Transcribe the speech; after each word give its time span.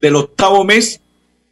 del 0.00 0.16
octavo 0.16 0.64
mes 0.64 1.00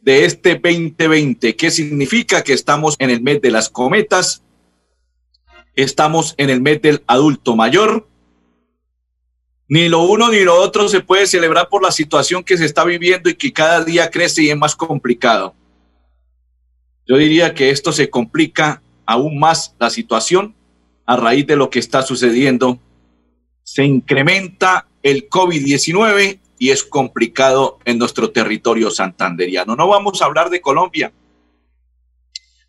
de 0.01 0.25
este 0.25 0.55
2020. 0.55 1.55
¿Qué 1.55 1.71
significa? 1.71 2.43
Que 2.43 2.53
estamos 2.53 2.95
en 2.99 3.09
el 3.09 3.21
mes 3.21 3.41
de 3.41 3.51
las 3.51 3.69
cometas, 3.69 4.43
estamos 5.75 6.33
en 6.37 6.49
el 6.49 6.61
mes 6.61 6.81
del 6.81 7.03
adulto 7.07 7.55
mayor. 7.55 8.07
Ni 9.69 9.89
lo 9.89 10.03
uno 10.03 10.29
ni 10.29 10.39
lo 10.41 10.55
otro 10.55 10.87
se 10.87 11.01
puede 11.01 11.27
celebrar 11.27 11.67
por 11.67 11.83
la 11.83 11.91
situación 11.91 12.43
que 12.43 12.57
se 12.57 12.65
está 12.65 12.85
viviendo 12.85 13.29
y 13.29 13.35
que 13.35 13.51
cada 13.51 13.83
día 13.83 14.09
crece 14.09 14.43
y 14.43 14.49
es 14.49 14.57
más 14.57 14.75
complicado. 14.75 15.53
Yo 17.05 17.17
diría 17.17 17.53
que 17.53 17.69
esto 17.69 17.91
se 17.91 18.09
complica 18.09 18.81
aún 19.05 19.39
más 19.39 19.75
la 19.79 19.89
situación 19.89 20.55
a 21.05 21.15
raíz 21.15 21.45
de 21.47 21.55
lo 21.55 21.69
que 21.69 21.79
está 21.79 22.01
sucediendo. 22.01 22.79
Se 23.63 23.83
incrementa 23.83 24.87
el 25.03 25.29
COVID-19 25.29 26.39
y 26.59 26.71
es 26.71 26.83
complicado 26.83 27.79
en 27.85 27.97
nuestro 27.97 28.31
territorio 28.31 28.89
santanderiano. 28.89 29.75
No 29.75 29.87
vamos 29.87 30.21
a 30.21 30.25
hablar 30.25 30.49
de 30.49 30.61
Colombia, 30.61 31.11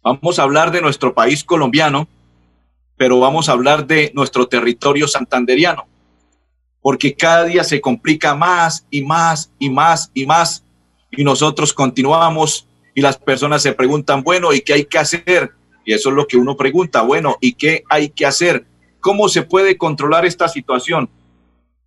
vamos 0.02 0.38
a 0.38 0.42
hablar 0.42 0.70
de 0.70 0.80
nuestro 0.80 1.14
país 1.14 1.44
colombiano, 1.44 2.08
pero 2.96 3.20
vamos 3.20 3.48
a 3.48 3.52
hablar 3.52 3.86
de 3.86 4.10
nuestro 4.14 4.46
territorio 4.48 5.06
santanderiano, 5.06 5.86
porque 6.80 7.14
cada 7.14 7.44
día 7.44 7.64
se 7.64 7.80
complica 7.80 8.34
más 8.34 8.86
y 8.90 9.02
más 9.02 9.52
y 9.58 9.70
más 9.70 10.10
y 10.14 10.26
más, 10.26 10.64
y 11.10 11.24
nosotros 11.24 11.72
continuamos 11.72 12.66
y 12.94 13.00
las 13.00 13.16
personas 13.16 13.62
se 13.62 13.72
preguntan, 13.72 14.22
bueno, 14.22 14.52
¿y 14.52 14.60
qué 14.60 14.74
hay 14.74 14.84
que 14.84 14.98
hacer? 14.98 15.52
Y 15.84 15.94
eso 15.94 16.10
es 16.10 16.14
lo 16.14 16.26
que 16.26 16.36
uno 16.36 16.56
pregunta, 16.56 17.02
bueno, 17.02 17.36
¿y 17.40 17.54
qué 17.54 17.84
hay 17.88 18.10
que 18.10 18.26
hacer? 18.26 18.66
¿Cómo 19.00 19.28
se 19.28 19.42
puede 19.42 19.78
controlar 19.78 20.26
esta 20.26 20.48
situación? 20.48 21.08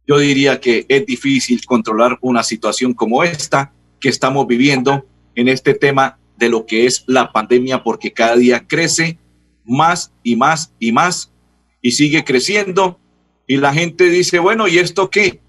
Yo 0.07 0.17
diría 0.17 0.59
que 0.59 0.85
es 0.89 1.05
difícil 1.05 1.65
controlar 1.65 2.17
una 2.21 2.43
situación 2.43 2.93
como 2.93 3.23
esta 3.23 3.73
que 3.99 4.09
estamos 4.09 4.47
viviendo 4.47 5.05
en 5.35 5.47
este 5.47 5.73
tema 5.73 6.19
de 6.37 6.49
lo 6.49 6.65
que 6.65 6.85
es 6.85 7.03
la 7.07 7.31
pandemia, 7.31 7.83
porque 7.83 8.11
cada 8.11 8.35
día 8.35 8.67
crece 8.67 9.19
más 9.63 10.11
y 10.23 10.35
más 10.35 10.73
y 10.79 10.91
más 10.91 11.31
y 11.81 11.91
sigue 11.91 12.23
creciendo. 12.23 12.99
Y 13.47 13.57
la 13.57 13.73
gente 13.73 14.09
dice, 14.09 14.39
bueno, 14.39 14.67
¿y 14.67 14.79
esto 14.79 15.09
qué? 15.09 15.39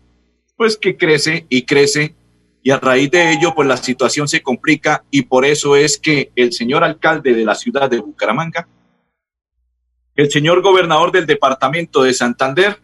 Pues 0.57 0.77
que 0.77 0.97
crece 0.97 1.47
y 1.49 1.63
crece 1.63 2.15
y 2.63 2.71
a 2.71 2.79
raíz 2.79 3.11
de 3.11 3.33
ello, 3.33 3.55
pues 3.55 3.67
la 3.67 3.77
situación 3.77 4.29
se 4.29 4.41
complica 4.41 5.05
y 5.11 5.23
por 5.23 5.45
eso 5.45 5.75
es 5.75 5.99
que 5.99 6.31
el 6.37 6.53
señor 6.53 6.85
alcalde 6.85 7.35
de 7.35 7.45
la 7.45 7.57
ciudad 7.57 7.91
de 7.91 7.99
Bucaramanga, 7.99 8.69
el 10.15 10.31
señor 10.31 10.63
gobernador 10.63 11.11
del 11.11 11.27
departamento 11.27 12.05
de 12.05 12.15
Santander, 12.15 12.81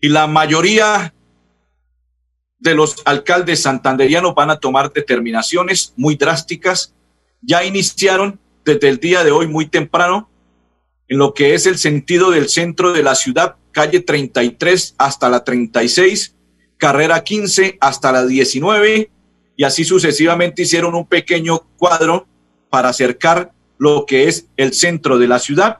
y 0.00 0.08
la 0.08 0.26
mayoría 0.26 1.14
de 2.58 2.74
los 2.74 2.96
alcaldes 3.04 3.62
santanderianos 3.62 4.34
van 4.34 4.50
a 4.50 4.58
tomar 4.58 4.92
determinaciones 4.92 5.92
muy 5.96 6.16
drásticas. 6.16 6.94
Ya 7.42 7.64
iniciaron 7.64 8.40
desde 8.64 8.88
el 8.88 8.98
día 8.98 9.22
de 9.22 9.30
hoy 9.30 9.46
muy 9.46 9.66
temprano 9.66 10.30
en 11.08 11.18
lo 11.18 11.34
que 11.34 11.54
es 11.54 11.66
el 11.66 11.76
sentido 11.76 12.30
del 12.30 12.48
centro 12.48 12.92
de 12.92 13.02
la 13.02 13.14
ciudad, 13.14 13.56
calle 13.72 14.00
33 14.00 14.94
hasta 14.96 15.28
la 15.28 15.44
36, 15.44 16.34
carrera 16.78 17.22
15 17.22 17.76
hasta 17.80 18.12
la 18.12 18.24
19 18.24 19.10
y 19.56 19.64
así 19.64 19.84
sucesivamente 19.84 20.62
hicieron 20.62 20.94
un 20.94 21.06
pequeño 21.06 21.60
cuadro 21.76 22.26
para 22.70 22.88
acercar 22.88 23.52
lo 23.78 24.06
que 24.06 24.28
es 24.28 24.46
el 24.56 24.72
centro 24.72 25.18
de 25.18 25.28
la 25.28 25.38
ciudad 25.38 25.78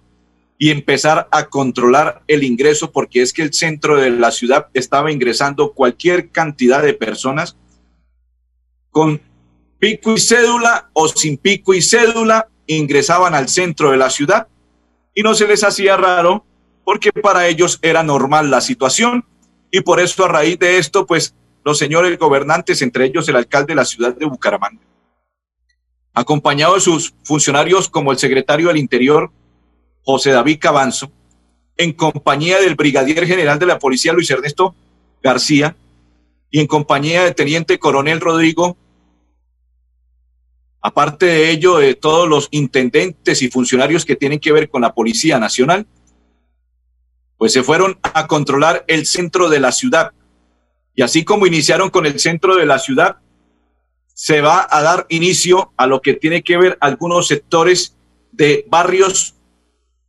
y 0.64 0.70
empezar 0.70 1.28
a 1.30 1.50
controlar 1.50 2.22
el 2.26 2.42
ingreso, 2.42 2.91
porque 2.91 3.20
es 3.20 3.34
que 3.34 3.42
el 3.42 3.52
centro 3.52 3.98
de 3.98 4.08
la 4.08 4.30
ciudad 4.30 4.69
estaba 4.72 5.12
ingresando 5.12 5.75
cualquier 5.75 6.30
cantidad 6.30 6.82
de 6.82 6.94
personas 6.94 7.58
con 8.88 9.20
pico 9.78 10.14
y 10.14 10.20
cédula 10.20 10.88
o 10.94 11.06
sin 11.08 11.36
pico 11.36 11.75
y 11.75 11.82
cédula, 11.82 12.48
ingresaban 12.66 13.34
al 13.34 13.50
centro 13.50 13.91
de 13.91 13.98
la 13.98 14.08
ciudad. 14.08 14.48
Y 15.12 15.22
no 15.22 15.34
se 15.34 15.47
les 15.47 15.62
hacía 15.64 15.98
raro 15.98 16.47
porque 16.82 17.12
para 17.12 17.46
ellos 17.46 17.78
era 17.82 18.02
normal 18.02 18.50
la 18.50 18.62
situación. 18.62 19.26
Y 19.70 19.82
por 19.82 20.00
eso 20.00 20.25
a 20.25 20.28
raíz 20.28 20.58
de 20.58 20.78
esto, 20.78 21.04
pues 21.04 21.34
los 21.62 21.76
señores 21.76 22.19
gobernantes, 22.19 22.81
entre 22.81 23.04
ellos 23.04 23.28
el 23.28 23.36
alcalde 23.36 23.72
de 23.72 23.76
la 23.76 23.84
ciudad 23.84 24.16
de 24.16 24.25
Bucaramanga, 24.25 24.81
acompañado 26.14 26.76
de 26.76 26.81
sus 26.81 27.12
funcionarios 27.22 27.91
como 27.91 28.12
el 28.12 28.19
secretario 28.19 28.69
del 28.69 28.78
Interior, 28.78 29.31
José 30.04 30.31
David 30.31 30.59
Cabanzo, 30.60 31.10
en 31.76 31.92
compañía 31.92 32.60
del 32.60 32.75
brigadier 32.75 33.26
general 33.26 33.59
de 33.59 33.66
la 33.66 33.78
policía 33.78 34.12
Luis 34.12 34.31
Ernesto 34.31 34.75
García 35.22 35.76
y 36.50 36.60
en 36.60 36.66
compañía 36.66 37.25
del 37.25 37.34
teniente 37.34 37.78
coronel 37.78 38.20
Rodrigo, 38.20 38.76
aparte 40.81 41.26
de 41.26 41.50
ello, 41.50 41.78
de 41.78 41.94
todos 41.94 42.28
los 42.28 42.48
intendentes 42.50 43.43
y 43.43 43.50
funcionarios 43.50 44.04
que 44.04 44.16
tienen 44.16 44.38
que 44.38 44.53
ver 44.53 44.69
con 44.69 44.82
la 44.82 44.94
Policía 44.94 45.38
Nacional, 45.38 45.87
pues 47.38 47.53
se 47.53 47.62
fueron 47.62 47.98
a 48.03 48.26
controlar 48.26 48.84
el 48.87 49.06
centro 49.06 49.48
de 49.48 49.60
la 49.60 49.72
ciudad. 49.72 50.12
Y 50.94 51.03
así 51.03 51.25
como 51.25 51.47
iniciaron 51.47 51.91
con 51.91 52.06
el 52.06 52.20
centro 52.20 52.54
de 52.54 52.66
la 52.66 52.78
ciudad, 52.78 53.16
se 54.12 54.43
va 54.43 54.66
a 54.70 54.82
dar 54.82 55.06
inicio 55.09 55.72
a 55.76 55.87
lo 55.87 56.00
que 56.03 56.14
tiene 56.14 56.43
que 56.43 56.56
ver 56.56 56.78
algunos 56.81 57.26
sectores 57.26 57.97
de 58.31 58.64
barrios 58.69 59.34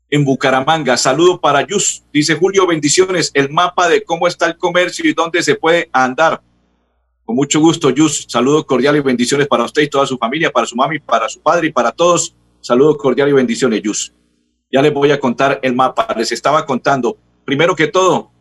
en 0.10 0.24
Bucaramanga. 0.24 0.98
Saludo 0.98 1.40
para 1.40 1.66
Yus. 1.66 2.04
Dice 2.14 2.36
Julio, 2.36 2.68
bendiciones. 2.68 3.32
El 3.34 3.50
mapa 3.50 3.88
de 3.88 4.04
cómo 4.04 4.28
está 4.28 4.48
el 4.48 4.58
comercio 4.58 5.10
y 5.10 5.14
dónde 5.14 5.42
se 5.44 5.56
puede 5.56 5.90
andar. 5.92 6.42
Con 7.24 7.36
mucho 7.36 7.60
gusto, 7.60 7.90
Yus. 7.90 8.26
Saludo 8.30 8.66
cordial 8.66 8.96
y 8.98 9.00
bendiciones 9.00 9.48
para 9.48 9.64
usted 9.64 9.82
y 9.82 9.90
toda 9.90 10.06
su 10.06 10.18
familia, 10.18 10.52
para 10.52 10.68
su 10.68 10.76
mami, 10.76 11.00
para 11.00 11.28
su 11.28 11.42
padre 11.42 11.68
y 11.68 11.72
para 11.72 11.92
todos. 11.92 12.36
Saludo 12.62 12.98
cordial 12.98 13.30
y 13.30 13.34
bendiciones, 13.34 13.82
Yus. 13.82 14.14
Ya 14.72 14.82
les 14.82 14.94
voy 14.94 15.12
a 15.12 15.20
contar 15.20 15.60
el 15.64 15.76
mapa. 15.76 16.08
Les 16.18 16.32
estaba 16.32 16.66
contando, 16.66 17.18
primero 17.44 17.76
que 17.76 17.88
todo, 17.88 18.32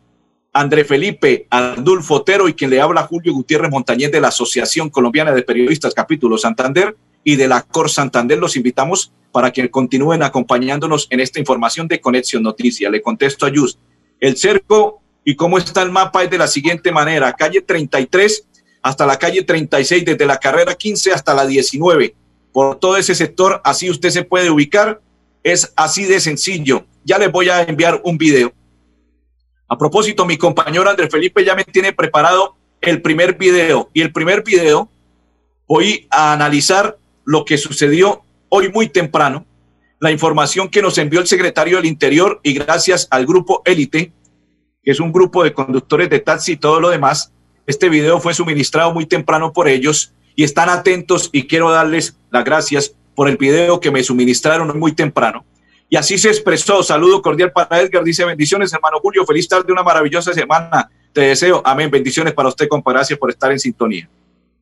André 0.55 0.85
Felipe 0.85 1.47
Adulfo 1.49 2.13
Otero 2.13 2.47
y 2.47 2.53
quien 2.53 2.69
le 2.69 2.79
habla 2.79 3.03
Julio 3.03 3.33
Gutiérrez 3.33 3.69
Montañez 3.69 4.09
de 4.09 4.21
la 4.21 4.29
Asociación 4.29 4.89
Colombiana 4.89 5.33
de 5.33 5.41
Periodistas 5.41 5.93
Capítulo 5.93 6.37
Santander 6.37 6.95
y 7.25 7.35
de 7.35 7.49
la 7.49 7.61
Cor 7.61 7.89
Santander. 7.89 8.37
Los 8.37 8.55
invitamos 8.55 9.11
para 9.33 9.51
que 9.51 9.69
continúen 9.69 10.23
acompañándonos 10.23 11.07
en 11.09 11.19
esta 11.19 11.41
información 11.41 11.89
de 11.89 11.99
Conexión 11.99 12.41
Noticia. 12.41 12.89
Le 12.89 13.01
contesto 13.01 13.45
a 13.45 13.49
Yus. 13.49 13.77
El 14.21 14.37
cerco 14.37 15.01
y 15.25 15.35
cómo 15.35 15.57
está 15.57 15.81
el 15.81 15.91
mapa 15.91 16.23
es 16.23 16.29
de 16.29 16.37
la 16.37 16.47
siguiente 16.47 16.89
manera. 16.89 17.33
Calle 17.33 17.59
33 17.59 18.47
hasta 18.81 19.05
la 19.05 19.19
calle 19.19 19.43
36, 19.43 20.05
desde 20.05 20.25
la 20.25 20.37
carrera 20.37 20.73
15 20.73 21.11
hasta 21.11 21.33
la 21.33 21.45
19. 21.45 22.15
Por 22.53 22.79
todo 22.79 22.95
ese 22.95 23.13
sector, 23.13 23.59
así 23.65 23.89
usted 23.89 24.09
se 24.09 24.23
puede 24.23 24.49
ubicar. 24.49 25.01
Es 25.43 25.73
así 25.75 26.05
de 26.05 26.21
sencillo. 26.21 26.85
Ya 27.03 27.17
les 27.17 27.29
voy 27.29 27.49
a 27.49 27.63
enviar 27.63 27.99
un 28.05 28.17
video. 28.17 28.53
A 29.67 29.77
propósito, 29.77 30.25
mi 30.25 30.37
compañero 30.37 30.89
Andrés 30.89 31.09
Felipe 31.11 31.43
ya 31.43 31.55
me 31.55 31.63
tiene 31.63 31.91
preparado 31.91 32.55
el 32.81 33.01
primer 33.01 33.35
video. 33.35 33.89
Y 33.93 34.01
el 34.01 34.11
primer 34.11 34.43
video 34.43 34.89
voy 35.67 36.07
a 36.11 36.33
analizar 36.33 36.97
lo 37.23 37.45
que 37.45 37.57
sucedió 37.57 38.23
hoy 38.49 38.69
muy 38.71 38.89
temprano, 38.89 39.45
la 39.99 40.11
información 40.11 40.69
que 40.69 40.81
nos 40.81 40.97
envió 40.97 41.19
el 41.19 41.27
secretario 41.27 41.77
del 41.77 41.87
Interior 41.87 42.39
y 42.43 42.53
gracias 42.53 43.07
al 43.09 43.25
grupo 43.25 43.63
Élite, 43.65 44.11
que 44.83 44.91
es 44.91 44.99
un 44.99 45.11
grupo 45.11 45.43
de 45.43 45.53
conductores 45.53 46.09
de 46.09 46.19
taxi 46.19 46.53
y 46.53 46.57
todo 46.57 46.79
lo 46.79 46.89
demás, 46.89 47.31
este 47.65 47.89
video 47.89 48.19
fue 48.19 48.35
suministrado 48.35 48.93
muy 48.93 49.07
temprano 49.07 49.51
por 49.51 49.67
ellos 49.67 50.13
y 50.35 50.43
están 50.43 50.69
atentos 50.69 51.31
y 51.33 51.47
quiero 51.47 51.71
darles 51.71 52.15
las 52.29 52.45
gracias 52.45 52.95
por 53.15 53.27
el 53.27 53.37
video 53.37 53.79
que 53.79 53.89
me 53.89 54.03
suministraron 54.03 54.77
muy 54.77 54.91
temprano. 54.91 55.43
Y 55.89 55.95
así 55.95 56.17
se 56.17 56.29
expresó. 56.29 56.83
Saludo 56.83 57.21
cordial 57.21 57.51
para 57.51 57.81
Edgar. 57.81 58.03
Dice 58.03 58.25
bendiciones, 58.25 58.73
hermano 58.73 58.99
Julio. 58.99 59.25
Feliz 59.25 59.47
tarde, 59.47 59.71
una 59.71 59.83
maravillosa 59.83 60.33
semana. 60.33 60.89
Te 61.13 61.21
deseo. 61.21 61.61
Amén. 61.63 61.89
Bendiciones 61.91 62.33
para 62.33 62.49
usted, 62.49 62.67
compa. 62.67 62.91
Gracias 62.91 63.17
por 63.19 63.29
estar 63.29 63.51
en 63.51 63.59
sintonía. 63.59 64.09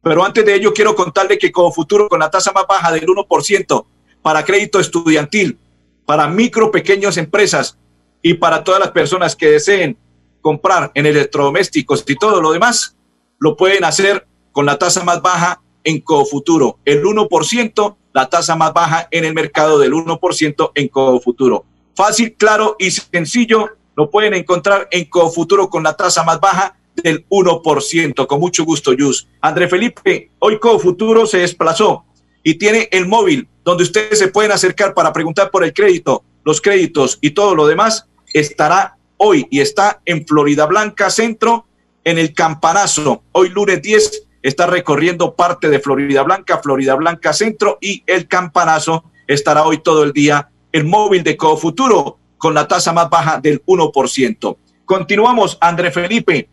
Pero 0.02 0.24
antes 0.24 0.46
de 0.46 0.54
ello, 0.54 0.74
quiero 0.74 0.96
contarle 0.96 1.38
que 1.38 1.52
como 1.52 1.72
futuro, 1.72 2.10
con 2.10 2.20
la 2.20 2.30
tasa 2.30 2.52
más 2.52 2.66
baja 2.68 2.92
del 2.92 3.08
1% 3.08 3.86
para 4.22 4.44
crédito 4.44 4.80
estudiantil, 4.80 5.58
para 6.06 6.28
micro, 6.28 6.72
pequeñas 6.72 7.16
empresas 7.18 7.78
y 8.22 8.34
para 8.34 8.64
todas 8.64 8.82
las 8.82 8.92
personas 8.92 9.36
que 9.36 9.52
deseen 9.52 9.98
comprar 10.42 10.92
en 10.94 11.06
electrodomésticos 11.06 12.04
y 12.06 12.16
todo 12.16 12.42
lo 12.42 12.52
demás, 12.52 12.98
lo 13.40 13.56
pueden 13.56 13.86
hacer 13.86 14.28
con 14.52 14.66
la 14.66 14.78
tasa 14.78 15.04
más 15.06 15.22
baja 15.22 15.62
en 15.84 16.02
Cofuturo. 16.02 16.80
El 16.86 17.04
1%, 17.04 17.96
la 18.14 18.30
tasa 18.30 18.56
más 18.56 18.74
baja 18.74 19.08
en 19.12 19.26
el 19.26 19.34
mercado 19.34 19.80
del 19.80 19.94
1% 19.94 20.72
en 20.76 20.88
Cofuturo. 20.88 21.66
Fácil, 21.96 22.34
claro 22.36 22.76
y 22.80 22.92
sencillo. 22.92 23.70
Lo 23.96 24.10
pueden 24.10 24.34
encontrar 24.34 24.88
en 24.92 25.06
Cofuturo 25.06 25.70
con 25.70 25.84
la 25.84 25.96
tasa 25.96 26.24
más 26.24 26.40
baja 26.40 26.78
del 26.96 27.28
1%. 27.30 28.28
Con 28.28 28.40
mucho 28.40 28.66
gusto, 28.66 28.94
Yus. 28.94 29.28
André 29.42 29.68
Felipe, 29.68 30.32
hoy 30.40 30.60
Cofuturo 30.60 31.26
se 31.26 31.40
desplazó 31.40 32.06
y 32.44 32.56
tiene 32.56 32.90
el 32.92 33.08
móvil 33.08 33.48
donde 33.64 33.84
ustedes 33.84 34.20
se 34.20 34.28
pueden 34.28 34.52
acercar 34.52 34.94
para 34.94 35.14
preguntar 35.14 35.50
por 35.50 35.64
el 35.64 35.74
crédito, 35.74 36.24
los 36.44 36.60
créditos 36.60 37.18
y 37.22 37.32
todo 37.32 37.56
lo 37.56 37.68
demás. 37.68 38.08
Estará 38.34 38.98
hoy 39.18 39.48
y 39.50 39.62
está 39.62 40.02
en 40.06 40.26
Florida 40.26 40.66
Blanca 40.66 41.10
Centro, 41.10 41.66
en 42.04 42.18
el 42.18 42.34
Campanazo. 42.34 43.24
Hoy 43.32 43.50
lunes 43.50 43.82
10 43.82 44.28
está 44.44 44.68
recorriendo 44.68 45.34
parte 45.34 45.70
de 45.70 45.80
Florida 45.80 46.22
Blanca, 46.22 46.60
Florida 46.60 46.96
Blanca 46.96 47.34
Centro 47.34 47.78
y 47.82 48.04
el 48.06 48.28
Campanazo 48.28 49.06
estará 49.26 49.64
hoy 49.64 49.80
todo 49.80 50.04
el 50.04 50.12
día 50.12 50.50
el 50.72 50.84
móvil 50.84 51.24
de 51.24 51.38
Cofuturo 51.38 52.20
con 52.38 52.54
la 52.54 52.68
tasa 52.68 52.92
más 52.92 53.10
baja 53.10 53.40
del 53.40 53.64
1%. 53.66 54.58
Continuamos, 54.84 55.58
André 55.62 55.92
Felipe, 55.92 56.50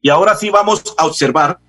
y 0.00 0.08
ahora 0.08 0.34
sí 0.34 0.48
vamos 0.48 0.82
a 0.96 1.04
observar 1.04 1.60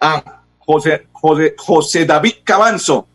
a 0.00 0.42
José, 0.58 1.08
José, 1.12 1.54
José 1.58 2.06
David 2.06 2.36
Cabanzo. 2.42 3.06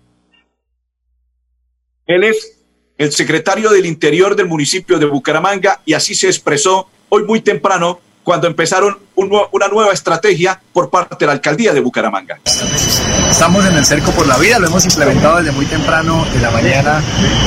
Él 2.05 2.23
es 2.25 2.59
el 2.97 3.11
secretario 3.11 3.71
del 3.71 3.87
Interior 3.87 4.35
del 4.35 4.47
municipio 4.47 4.99
de 4.99 5.05
Bucaramanga 5.05 5.81
y 5.83 5.93
así 5.93 6.13
se 6.13 6.27
expresó 6.27 6.87
hoy 7.09 7.23
muy 7.23 7.41
temprano 7.41 8.01
cuando 8.23 8.45
empezaron 8.45 8.99
una 9.19 9.67
nueva 9.67 9.93
estrategia 9.93 10.59
por 10.73 10.89
parte 10.89 11.15
de 11.19 11.25
la 11.25 11.33
alcaldía 11.33 11.73
de 11.73 11.81
Bucaramanga. 11.81 12.39
Estamos 13.29 13.65
en 13.65 13.75
el 13.75 13.85
cerco 13.85 14.11
por 14.11 14.27
la 14.27 14.37
vida, 14.37 14.59
lo 14.59 14.67
hemos 14.67 14.83
implementado 14.85 15.37
desde 15.37 15.51
muy 15.51 15.65
temprano 15.65 16.25
de 16.33 16.39
la 16.39 16.49
mañana, 16.51 17.01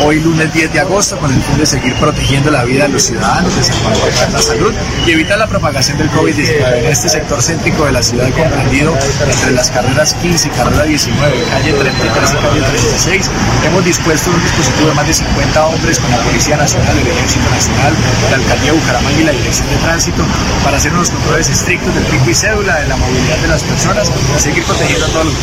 hoy 0.04 0.20
lunes 0.20 0.52
10 0.52 0.72
de 0.72 0.80
agosto, 0.80 1.16
con 1.18 1.32
el 1.32 1.42
fin 1.42 1.58
de 1.58 1.66
seguir 1.66 1.94
protegiendo 1.94 2.50
la 2.50 2.64
vida 2.64 2.84
de 2.84 2.90
los 2.90 3.02
ciudadanos, 3.02 3.54
de 3.56 3.64
salvaguardar 3.64 4.30
la 4.30 4.42
salud 4.42 4.72
y 5.06 5.10
evitar 5.10 5.38
la 5.38 5.46
propagación 5.46 5.98
del 5.98 6.10
COVID-19 6.10 6.78
en 6.78 6.86
este 6.86 7.08
sector 7.08 7.42
céntrico 7.42 7.84
de 7.84 7.92
la 7.92 8.02
ciudad 8.02 8.30
comprendido 8.30 8.94
entre 9.24 9.52
las 9.52 9.70
carreras 9.70 10.14
15 10.14 10.48
y 10.48 10.50
carrera 10.50 10.84
19, 10.84 11.44
calle 11.50 11.72
33 11.72 12.30
y 12.30 12.36
calle 12.36 12.60
36. 12.60 13.30
Hemos 13.66 13.84
dispuesto 13.84 14.30
un 14.30 14.42
dispositivo 14.42 14.88
de 14.88 14.94
más 14.94 15.06
de 15.06 15.14
50 15.14 15.66
hombres 15.66 15.98
con 15.98 16.10
la 16.10 16.18
Policía 16.18 16.56
Nacional, 16.56 16.98
el 16.98 17.06
Ejército 17.06 17.50
Nacional, 17.50 17.94
la 18.30 18.36
Alcaldía 18.36 18.72
de 18.72 18.78
Bucaramanga 18.78 19.20
y 19.20 19.24
la 19.24 19.32
Dirección 19.32 19.68
de 19.68 19.76
Tránsito 19.76 20.22
para 20.64 20.76
hacer 20.76 20.92
unos 20.92 21.10
controles 21.10 21.48
estrictos 21.62 21.94
del 21.94 22.04
pico 22.06 22.28
y 22.28 22.34
cédula, 22.34 22.80
de 22.80 22.88
la 22.88 22.96
movilidad 22.96 23.38
de 23.38 23.46
las 23.46 23.62
personas, 23.62 24.10
seguir 24.36 24.64
protegiendo 24.64 25.06
a 25.06 25.08
todos 25.10 25.26
los 25.26 25.34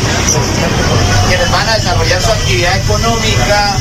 quienes 1.28 1.50
van 1.50 1.66
a 1.66 1.74
desarrollar 1.76 2.20
su 2.20 2.30
actividad 2.30 2.76
económica 2.76 3.76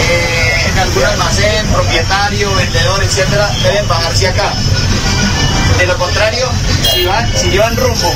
eh, 0.00 0.68
en 0.68 0.78
algún 0.80 1.04
almacén, 1.04 1.66
propietario, 1.68 2.52
vendedor, 2.56 3.04
etcétera, 3.04 3.48
deben 3.62 3.86
bajarse 3.86 4.26
acá. 4.26 4.52
De 5.78 5.86
lo 5.86 5.96
contrario, 5.96 6.48
si, 6.92 7.04
van, 7.04 7.32
si 7.36 7.50
llevan 7.50 7.76
rumbo 7.76 8.12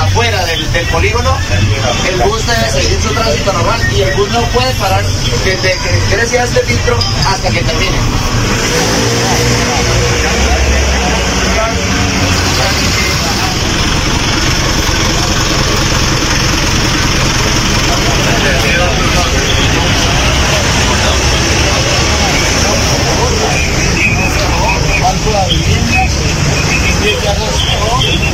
afuera 0.00 0.42
del, 0.46 0.86
polígono, 0.86 1.36
el 2.08 2.16
bus 2.22 2.46
debe 2.46 2.70
seguir 2.70 3.02
su 3.02 3.10
tránsito 3.10 3.52
normal 3.52 3.80
y 3.94 4.02
el 4.02 4.14
bus 4.16 4.30
no 4.30 4.40
puede 4.48 4.72
parar 4.74 5.04
desde 5.44 5.72
que 5.72 6.16
crece 6.16 6.42
este 6.42 6.60
filtro 6.60 6.98
hasta 7.26 7.50
que 7.50 7.60
termine. 7.60 7.98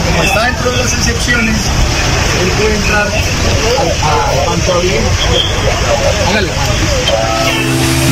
Como 0.06 0.22
está 0.22 0.44
dentro 0.44 0.70
de 0.72 0.78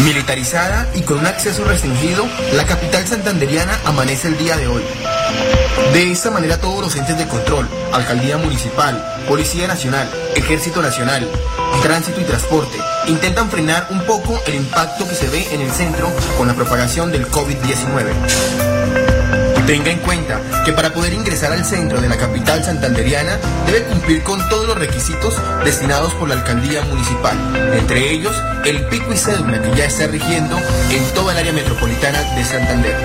Militarizada 0.05 0.89
y 0.95 1.03
con 1.03 1.19
un 1.19 1.27
acceso 1.27 1.65
restringido, 1.65 2.27
la 2.55 2.65
capital 2.67 3.07
santanderiana 3.07 3.79
amanece 3.85 4.29
el 4.29 4.39
día 4.39 4.57
de 4.57 4.67
hoy. 4.67 4.83
De 5.93 6.11
esta 6.11 6.31
manera 6.31 6.61
todos 6.61 6.83
los 6.83 6.97
entes 6.97 7.17
de 7.19 7.27
control, 7.27 7.69
Alcaldía 7.93 8.37
Municipal, 8.39 9.03
Policía 9.29 9.67
Nacional, 9.67 10.09
Ejército 10.35 10.83
Nacional, 10.83 11.29
Tránsito 11.83 12.21
y 12.21 12.25
Transporte, 12.25 12.77
intentan 13.07 13.51
frenar 13.51 13.87
un 13.91 14.01
poco 14.05 14.41
el 14.47 14.55
impacto 14.57 15.09
que 15.09 15.15
se 15.15 15.29
ve 15.29 15.47
en 15.53 15.61
el 15.61 15.71
centro 15.71 16.11
con 16.37 16.49
la 16.49 16.55
propagación 16.55 17.13
del 17.13 17.29
COVID-19. 17.31 18.76
Tenga 19.67 19.91
en 19.91 19.99
cuenta 19.99 20.41
que 20.65 20.73
para 20.73 20.95
poder 20.95 21.13
ingresar 21.13 21.53
al 21.53 21.65
centro 21.65 22.01
de 22.01 22.09
la 22.09 22.17
capital 22.17 22.63
santanderiana 22.63 23.37
debe 23.67 23.83
cumplir 23.83 24.23
con 24.23 24.39
todos 24.49 24.69
los 24.69 24.79
requisitos 24.79 25.35
destinados 25.65 26.15
por 26.15 26.29
la 26.29 26.37
alcaldía 26.37 26.83
municipal, 26.83 27.37
entre 27.77 28.13
ellos 28.13 28.33
el 28.65 28.85
pico 28.87 29.13
y 29.13 29.17
cédula 29.17 29.61
que 29.61 29.75
ya 29.77 29.87
está 29.87 30.07
rigiendo 30.07 30.57
en 30.57 31.05
toda 31.15 31.33
el 31.33 31.39
área 31.39 31.53
metropolitana 31.53 32.23
de 32.37 32.45
Santander. 32.45 32.97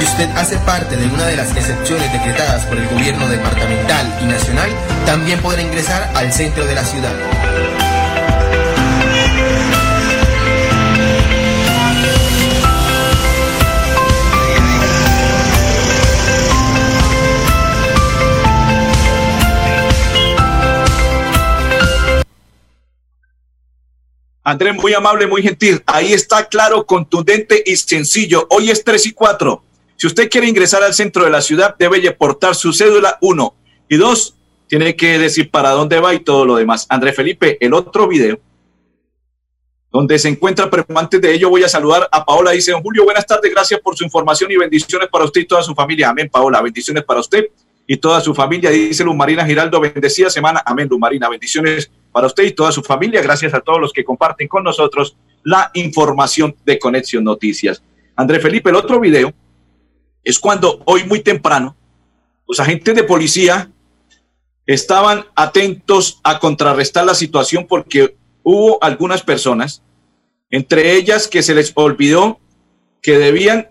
Si 0.00 0.04
usted 0.04 0.28
hace 0.36 0.58
parte 0.58 0.98
de 0.98 1.06
una 1.06 1.24
de 1.24 1.36
las 1.36 1.56
excepciones 1.56 2.12
decretadas 2.12 2.66
por 2.66 2.76
el 2.76 2.86
gobierno 2.88 3.26
departamental 3.26 4.18
y 4.20 4.26
nacional, 4.26 4.70
también 5.06 5.40
podrá 5.40 5.62
ingresar 5.62 6.10
al 6.14 6.30
centro 6.30 6.66
de 6.66 6.74
la 6.74 6.84
ciudad. 6.84 7.14
Andrés, 24.44 24.74
muy 24.74 24.92
amable, 24.92 25.26
muy 25.26 25.42
gentil. 25.42 25.82
Ahí 25.86 26.12
está 26.12 26.44
claro, 26.44 26.84
contundente 26.84 27.62
y 27.64 27.76
sencillo. 27.76 28.46
Hoy 28.50 28.70
es 28.70 28.84
3 28.84 29.06
y 29.06 29.12
4. 29.12 29.64
Si 29.96 30.06
usted 30.06 30.28
quiere 30.28 30.46
ingresar 30.46 30.82
al 30.82 30.92
centro 30.92 31.24
de 31.24 31.30
la 31.30 31.40
ciudad, 31.40 31.74
debe 31.78 32.10
portar 32.12 32.54
su 32.54 32.74
cédula, 32.74 33.16
uno. 33.22 33.54
Y 33.88 33.96
dos, 33.96 34.36
tiene 34.66 34.96
que 34.96 35.18
decir 35.18 35.50
para 35.50 35.70
dónde 35.70 35.98
va 35.98 36.12
y 36.14 36.20
todo 36.20 36.44
lo 36.44 36.56
demás. 36.56 36.86
Andrés 36.90 37.16
Felipe, 37.16 37.56
el 37.58 37.72
otro 37.72 38.06
video, 38.06 38.38
donde 39.90 40.18
se 40.18 40.28
encuentra, 40.28 40.68
pero 40.68 40.84
antes 40.94 41.20
de 41.22 41.32
ello 41.32 41.48
voy 41.48 41.62
a 41.62 41.68
saludar 41.68 42.06
a 42.12 42.24
Paola. 42.24 42.50
Dice, 42.50 42.72
don 42.72 42.82
Julio, 42.82 43.04
buenas 43.04 43.24
tardes, 43.24 43.50
gracias 43.50 43.80
por 43.80 43.96
su 43.96 44.04
información 44.04 44.50
y 44.50 44.56
bendiciones 44.56 45.08
para 45.08 45.24
usted 45.24 45.40
y 45.40 45.46
toda 45.46 45.62
su 45.62 45.74
familia. 45.74 46.10
Amén, 46.10 46.28
Paola, 46.28 46.60
bendiciones 46.60 47.02
para 47.04 47.20
usted 47.20 47.46
y 47.86 47.96
toda 47.96 48.20
su 48.20 48.34
familia. 48.34 48.68
Dice 48.68 49.04
Luz 49.04 49.16
Marina 49.16 49.46
Giraldo, 49.46 49.80
bendecida 49.80 50.28
semana. 50.28 50.62
Amén, 50.66 50.88
Luz 50.90 50.98
Marina, 50.98 51.30
bendiciones 51.30 51.90
para 52.14 52.28
usted 52.28 52.44
y 52.44 52.52
toda 52.52 52.70
su 52.70 52.80
familia. 52.80 53.20
Gracias 53.20 53.52
a 53.54 53.60
todos 53.60 53.80
los 53.80 53.92
que 53.92 54.04
comparten 54.04 54.46
con 54.46 54.62
nosotros 54.62 55.16
la 55.42 55.72
información 55.74 56.54
de 56.64 56.78
Conexión 56.78 57.24
Noticias. 57.24 57.82
André 58.14 58.38
Felipe, 58.38 58.70
el 58.70 58.76
otro 58.76 59.00
video 59.00 59.34
es 60.22 60.38
cuando 60.38 60.80
hoy 60.84 61.02
muy 61.02 61.20
temprano 61.20 61.76
los 62.46 62.60
agentes 62.60 62.94
de 62.94 63.02
policía 63.02 63.68
estaban 64.64 65.24
atentos 65.34 66.20
a 66.22 66.38
contrarrestar 66.38 67.04
la 67.04 67.16
situación 67.16 67.66
porque 67.66 68.16
hubo 68.44 68.78
algunas 68.80 69.22
personas, 69.22 69.82
entre 70.50 70.94
ellas 70.94 71.26
que 71.26 71.42
se 71.42 71.52
les 71.52 71.72
olvidó 71.74 72.38
que 73.02 73.18
debían 73.18 73.70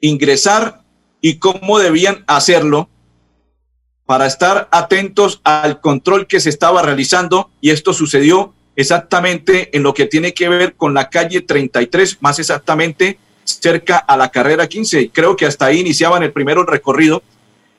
ingresar 0.00 0.80
y 1.20 1.38
cómo 1.38 1.78
debían 1.78 2.24
hacerlo 2.26 2.88
para 4.06 4.26
estar 4.26 4.68
atentos 4.70 5.40
al 5.44 5.80
control 5.80 6.26
que 6.26 6.40
se 6.40 6.50
estaba 6.50 6.82
realizando 6.82 7.50
y 7.60 7.70
esto 7.70 7.94
sucedió 7.94 8.52
exactamente 8.76 9.74
en 9.76 9.82
lo 9.82 9.94
que 9.94 10.06
tiene 10.06 10.34
que 10.34 10.48
ver 10.48 10.74
con 10.74 10.94
la 10.94 11.08
calle 11.08 11.40
33, 11.40 12.18
más 12.20 12.38
exactamente 12.38 13.18
cerca 13.44 13.98
a 13.98 14.16
la 14.16 14.30
carrera 14.30 14.66
15. 14.66 15.10
Creo 15.10 15.36
que 15.36 15.46
hasta 15.46 15.66
ahí 15.66 15.80
iniciaban 15.80 16.22
el 16.22 16.32
primero 16.32 16.64
recorrido. 16.64 17.22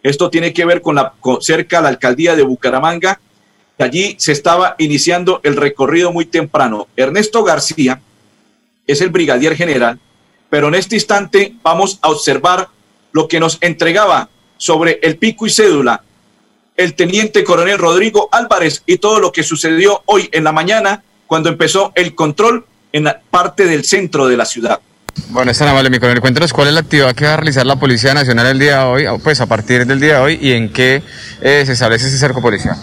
Esto 0.04 0.30
tiene 0.30 0.54
que 0.54 0.66
ver 0.66 0.82
con 0.82 0.96
la 0.96 1.14
cerca 1.42 1.80
a 1.80 1.82
la 1.82 1.90
alcaldía 1.90 2.36
de 2.36 2.44
Bucaramanga. 2.44 3.20
Allí 3.78 4.16
se 4.18 4.32
estaba 4.32 4.76
iniciando 4.78 5.42
el 5.44 5.58
recorrido 5.58 6.12
muy 6.12 6.26
temprano. 6.26 6.88
Ernesto 6.96 7.44
García 7.44 8.02
es 8.88 9.02
el 9.02 9.10
brigadier 9.10 9.56
general, 9.56 10.00
pero 10.50 10.70
en 10.70 10.76
este 10.76 10.96
instante 10.96 11.56
vamos 11.62 12.00
a 12.02 12.10
observar 12.10 12.70
lo 13.12 13.28
que 13.28 13.40
nos 13.40 13.58
entregaba 13.62 14.30
sobre 14.58 15.00
el 15.02 15.18
pico 15.18 15.46
y 15.46 15.50
cédula 15.50 16.04
el 16.78 16.94
teniente 16.94 17.44
coronel 17.44 17.78
Rodrigo 17.78 18.30
Álvarez 18.32 18.84
y 18.86 18.98
todo 18.98 19.20
lo 19.20 19.32
que 19.32 19.44
sucedió 19.44 20.02
hoy 20.06 20.30
en 20.32 20.44
la 20.44 20.52
mañana 20.52 21.04
cuando 21.28 21.50
empezó 21.50 21.92
el 21.96 22.16
control 22.16 22.66
en 22.92 23.06
la 23.06 23.22
parte 23.30 23.66
del 23.66 23.86
centro 23.86 24.28
de 24.28 24.38
la 24.38 24.46
ciudad. 24.46 24.80
Bueno, 25.30 25.52
es 25.52 25.58
tan 25.58 25.70
amable, 25.70 25.90
mi 25.90 26.00
coronel. 26.00 26.22
Cuéntanos 26.22 26.52
cuál 26.52 26.68
es 26.68 26.74
la 26.74 26.82
actividad 26.82 27.16
que 27.16 27.26
va 27.26 27.34
a 27.34 27.38
realizar 27.38 27.66
la 27.66 27.78
Policía 27.78 28.14
Nacional 28.14 28.48
el 28.48 28.60
día 28.60 28.80
de 28.80 28.84
hoy, 28.84 29.20
pues 29.24 29.40
a 29.40 29.46
partir 29.46 29.86
del 29.86 30.00
día 30.00 30.16
de 30.16 30.20
hoy, 30.20 30.40
y 30.42 30.52
en 30.52 30.72
qué 30.72 31.02
eh, 31.42 31.64
se 31.66 31.72
establece 31.72 32.08
ese 32.08 32.18
cerco 32.18 32.42
policial. 32.42 32.76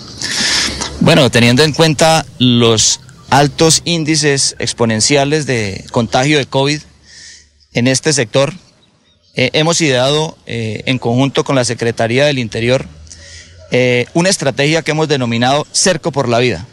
Bueno, 1.00 1.30
teniendo 1.30 1.62
en 1.62 1.72
cuenta 1.72 2.24
los 2.38 3.00
altos 3.28 3.82
índices 3.84 4.56
exponenciales 4.58 5.46
de 5.46 5.84
contagio 5.90 6.38
de 6.38 6.46
COVID 6.46 6.80
en 7.74 7.86
este 7.86 8.12
sector, 8.12 8.52
eh, 9.34 9.50
hemos 9.52 9.80
ideado 9.80 10.36
eh, 10.46 10.82
en 10.86 10.98
conjunto 10.98 11.44
con 11.44 11.56
la 11.56 11.64
Secretaría 11.64 12.24
del 12.24 12.38
Interior 12.38 12.86
una 14.14 14.28
estrategia 14.28 14.82
que 14.82 14.90
hemos 14.90 15.08
denominado 15.08 15.66
Cerco 15.72 16.12
por 16.12 16.28
la 16.28 16.38
Vida, 16.38 16.66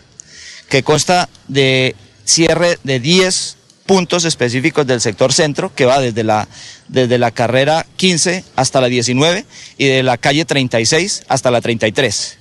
que 0.68 0.84
consta 0.84 1.30
de 1.48 1.96
cierre 2.26 2.78
de 2.84 3.00
10 3.00 3.58
puntos 3.90 4.24
específicos 4.24 4.86
del 4.86 5.02
sector 5.02 5.34
centro, 5.34 5.74
que 5.74 5.86
va 5.86 6.00
desde 6.00 6.24
la, 6.24 6.48
desde 6.90 7.18
la 7.18 7.32
carrera 7.32 7.88
15 7.96 8.44
hasta 8.56 8.82
la 8.82 8.88
19 8.88 9.46
y 9.80 9.86
de 9.88 10.04
la 10.04 10.18
calle 10.18 10.46
36 10.46 11.24
hasta 11.28 11.50
la 11.50 11.60
33. 11.60 12.38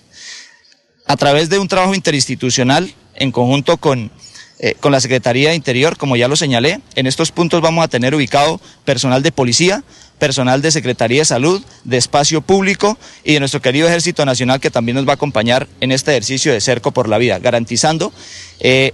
A 1.07 1.17
través 1.17 1.49
de 1.49 1.59
un 1.59 1.69
trabajo 1.69 1.95
interinstitucional 1.95 2.93
en 3.15 3.33
conjunto 3.33 3.79
con, 3.79 4.11
eh, 4.59 4.75
con 4.79 4.93
la 4.93 5.01
Secretaría 5.01 5.49
de 5.49 5.55
Interior, 5.55 5.97
como 5.97 6.17
ya 6.17 6.29
lo 6.29 6.37
señalé, 6.37 6.83
en 6.97 7.07
estos 7.07 7.33
puntos 7.33 7.63
vamos 7.63 7.83
a 7.83 7.89
tener 7.89 8.15
ubicado 8.15 8.61
personal 8.85 9.23
de 9.23 9.33
policía, 9.33 9.83
personal 10.19 10.63
de 10.63 10.71
Secretaría 10.71 11.21
de 11.21 11.25
Salud, 11.25 11.63
de 11.85 11.97
Espacio 11.97 12.41
Público 12.41 12.99
y 13.25 13.35
de 13.35 13.41
nuestro 13.41 13.63
querido 13.63 13.89
Ejército 13.89 14.25
Nacional 14.25 14.61
que 14.61 14.71
también 14.71 14.97
nos 14.97 15.07
va 15.07 15.13
a 15.13 15.15
acompañar 15.15 15.69
en 15.81 15.93
este 15.93 16.13
ejercicio 16.13 16.53
de 16.53 16.61
cerco 16.61 16.93
por 16.93 17.09
la 17.09 17.19
vida, 17.19 17.39
garantizando 17.39 18.13
eh, 18.61 18.93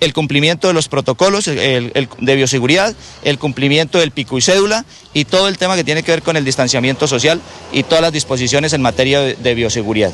el 0.00 0.12
cumplimiento 0.12 0.68
de 0.68 0.74
los 0.74 0.88
protocolos 0.88 1.46
de 1.46 2.36
bioseguridad, 2.36 2.94
el 3.24 3.38
cumplimiento 3.38 3.98
del 3.98 4.10
pico 4.10 4.38
y 4.38 4.42
cédula 4.42 4.84
y 5.12 5.24
todo 5.24 5.48
el 5.48 5.58
tema 5.58 5.76
que 5.76 5.84
tiene 5.84 6.02
que 6.02 6.12
ver 6.12 6.22
con 6.22 6.36
el 6.36 6.44
distanciamiento 6.44 7.06
social 7.06 7.40
y 7.72 7.82
todas 7.82 8.02
las 8.02 8.12
disposiciones 8.12 8.72
en 8.72 8.82
materia 8.82 9.20
de 9.20 9.54
bioseguridad. 9.54 10.12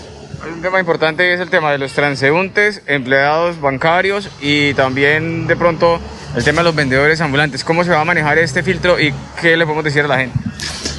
Un 0.53 0.63
tema 0.63 0.81
importante 0.81 1.35
es 1.35 1.41
el 1.41 1.51
tema 1.51 1.73
de 1.73 1.79
los 1.79 1.93
transeúntes, 1.93 2.83
empleados 2.87 3.61
bancarios 3.61 4.29
y 4.41 4.73
también 4.75 5.47
de 5.47 5.57
pronto 5.57 6.01
el 6.35 6.45
tema 6.45 6.59
de 6.59 6.65
los 6.65 6.75
vendedores 6.75 7.21
ambulantes. 7.21 7.65
¿Cómo 7.65 7.85
se 7.85 7.91
va 7.91 8.01
a 8.01 8.05
manejar 8.05 8.39
este 8.39 8.63
filtro 8.63 8.99
y 8.99 9.13
qué 9.41 9.57
le 9.57 9.65
podemos 9.65 9.85
decir 9.85 10.03
a 10.05 10.09
la 10.09 10.19
gente? 10.19 10.39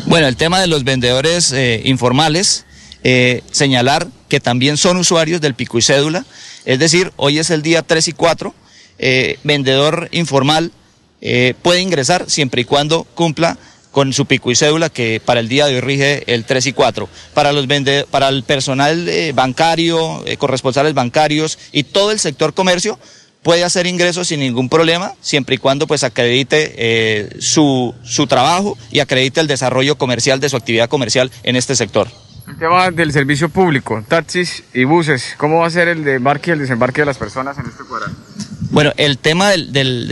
Bueno, 0.05 0.27
el 0.27 0.35
tema 0.35 0.59
de 0.59 0.67
los 0.67 0.83
vendedores 0.83 1.51
eh, 1.53 1.81
informales, 1.85 2.65
eh, 3.03 3.41
señalar 3.51 4.07
que 4.29 4.39
también 4.39 4.77
son 4.77 4.97
usuarios 4.97 5.41
del 5.41 5.55
pico 5.55 5.77
y 5.77 5.81
cédula, 5.81 6.25
es 6.65 6.79
decir, 6.79 7.11
hoy 7.15 7.39
es 7.39 7.49
el 7.49 7.61
día 7.61 7.81
3 7.81 8.09
y 8.09 8.11
4, 8.13 8.53
eh, 8.99 9.39
vendedor 9.43 10.09
informal 10.11 10.71
puede 11.61 11.81
ingresar 11.81 12.27
siempre 12.31 12.63
y 12.63 12.65
cuando 12.65 13.03
cumpla 13.13 13.55
con 13.91 14.13
su 14.13 14.25
pico 14.25 14.51
y 14.51 14.55
cédula 14.55 14.89
que 14.89 15.21
para 15.23 15.39
el 15.39 15.49
día 15.49 15.67
de 15.67 15.75
hoy 15.75 15.81
rige 15.81 16.23
el 16.33 16.45
3 16.45 16.67
y 16.67 16.73
4. 16.73 17.09
Para, 17.33 17.51
los 17.51 17.67
para 18.09 18.29
el 18.29 18.43
personal 18.43 19.07
eh, 19.07 19.33
bancario, 19.33 20.25
eh, 20.25 20.37
corresponsales 20.37 20.93
bancarios 20.93 21.59
y 21.71 21.83
todo 21.83 22.11
el 22.11 22.19
sector 22.19 22.53
comercio 22.53 22.97
puede 23.43 23.63
hacer 23.63 23.87
ingresos 23.87 24.27
sin 24.27 24.39
ningún 24.39 24.69
problema, 24.69 25.13
siempre 25.19 25.55
y 25.55 25.57
cuando 25.57 25.87
pues 25.87 26.03
acredite 26.03 26.73
eh, 26.77 27.37
su, 27.39 27.93
su 28.03 28.27
trabajo 28.27 28.77
y 28.91 28.99
acredite 28.99 29.41
el 29.41 29.47
desarrollo 29.47 29.97
comercial 29.97 30.39
de 30.39 30.49
su 30.49 30.57
actividad 30.57 30.89
comercial 30.89 31.31
en 31.43 31.55
este 31.55 31.75
sector. 31.75 32.07
El 32.47 32.57
tema 32.57 32.91
del 32.91 33.11
servicio 33.11 33.49
público, 33.49 34.03
taxis 34.07 34.63
y 34.73 34.83
buses, 34.83 35.35
¿cómo 35.37 35.59
va 35.59 35.67
a 35.67 35.69
ser 35.69 35.87
el 35.87 36.07
embarque 36.07 36.51
y 36.51 36.53
el 36.53 36.59
desembarque 36.59 37.01
de 37.01 37.05
las 37.05 37.17
personas 37.17 37.57
en 37.57 37.65
este 37.65 37.83
cuadrado? 37.83 38.13
Bueno, 38.71 38.93
el 38.97 39.17
tema 39.17 39.49
del, 39.49 39.73
del, 39.73 40.07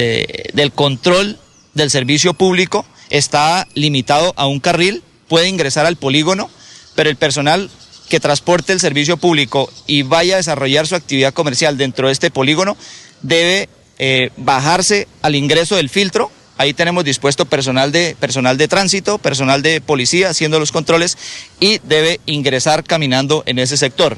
del 0.54 0.72
control 0.72 1.38
del 1.74 1.90
servicio 1.90 2.34
público 2.34 2.86
está 3.10 3.68
limitado 3.74 4.34
a 4.38 4.48
un 4.48 4.60
carril, 4.60 5.04
puede 5.28 5.48
ingresar 5.48 5.86
al 5.86 5.96
polígono, 5.96 6.50
pero 6.96 7.10
el 7.10 7.16
personal 7.16 7.70
que 8.10 8.20
transporte 8.20 8.74
el 8.74 8.80
servicio 8.80 9.18
público 9.18 9.72
y 9.88 10.02
vaya 10.02 10.34
a 10.34 10.38
desarrollar 10.38 10.88
su 10.88 10.96
actividad 10.96 11.34
comercial 11.34 11.78
dentro 11.78 12.08
de 12.08 12.14
este 12.14 12.32
polígono 12.32 12.76
debe 13.22 13.70
eh, 14.00 14.32
bajarse 14.36 15.08
al 15.22 15.36
ingreso 15.36 15.76
del 15.76 15.90
filtro. 15.90 16.32
Ahí 16.58 16.74
tenemos 16.74 17.06
dispuesto 17.06 17.46
personal 17.46 17.92
de, 17.92 18.18
personal 18.20 18.58
de 18.58 18.68
tránsito, 18.68 19.18
personal 19.18 19.62
de 19.62 19.80
policía 19.80 20.30
haciendo 20.30 20.60
los 20.60 20.74
controles 20.74 21.18
y 21.60 21.80
debe 21.84 22.20
ingresar 22.26 22.84
caminando 22.84 23.44
en 23.46 23.60
ese 23.60 23.78
sector. 23.78 24.18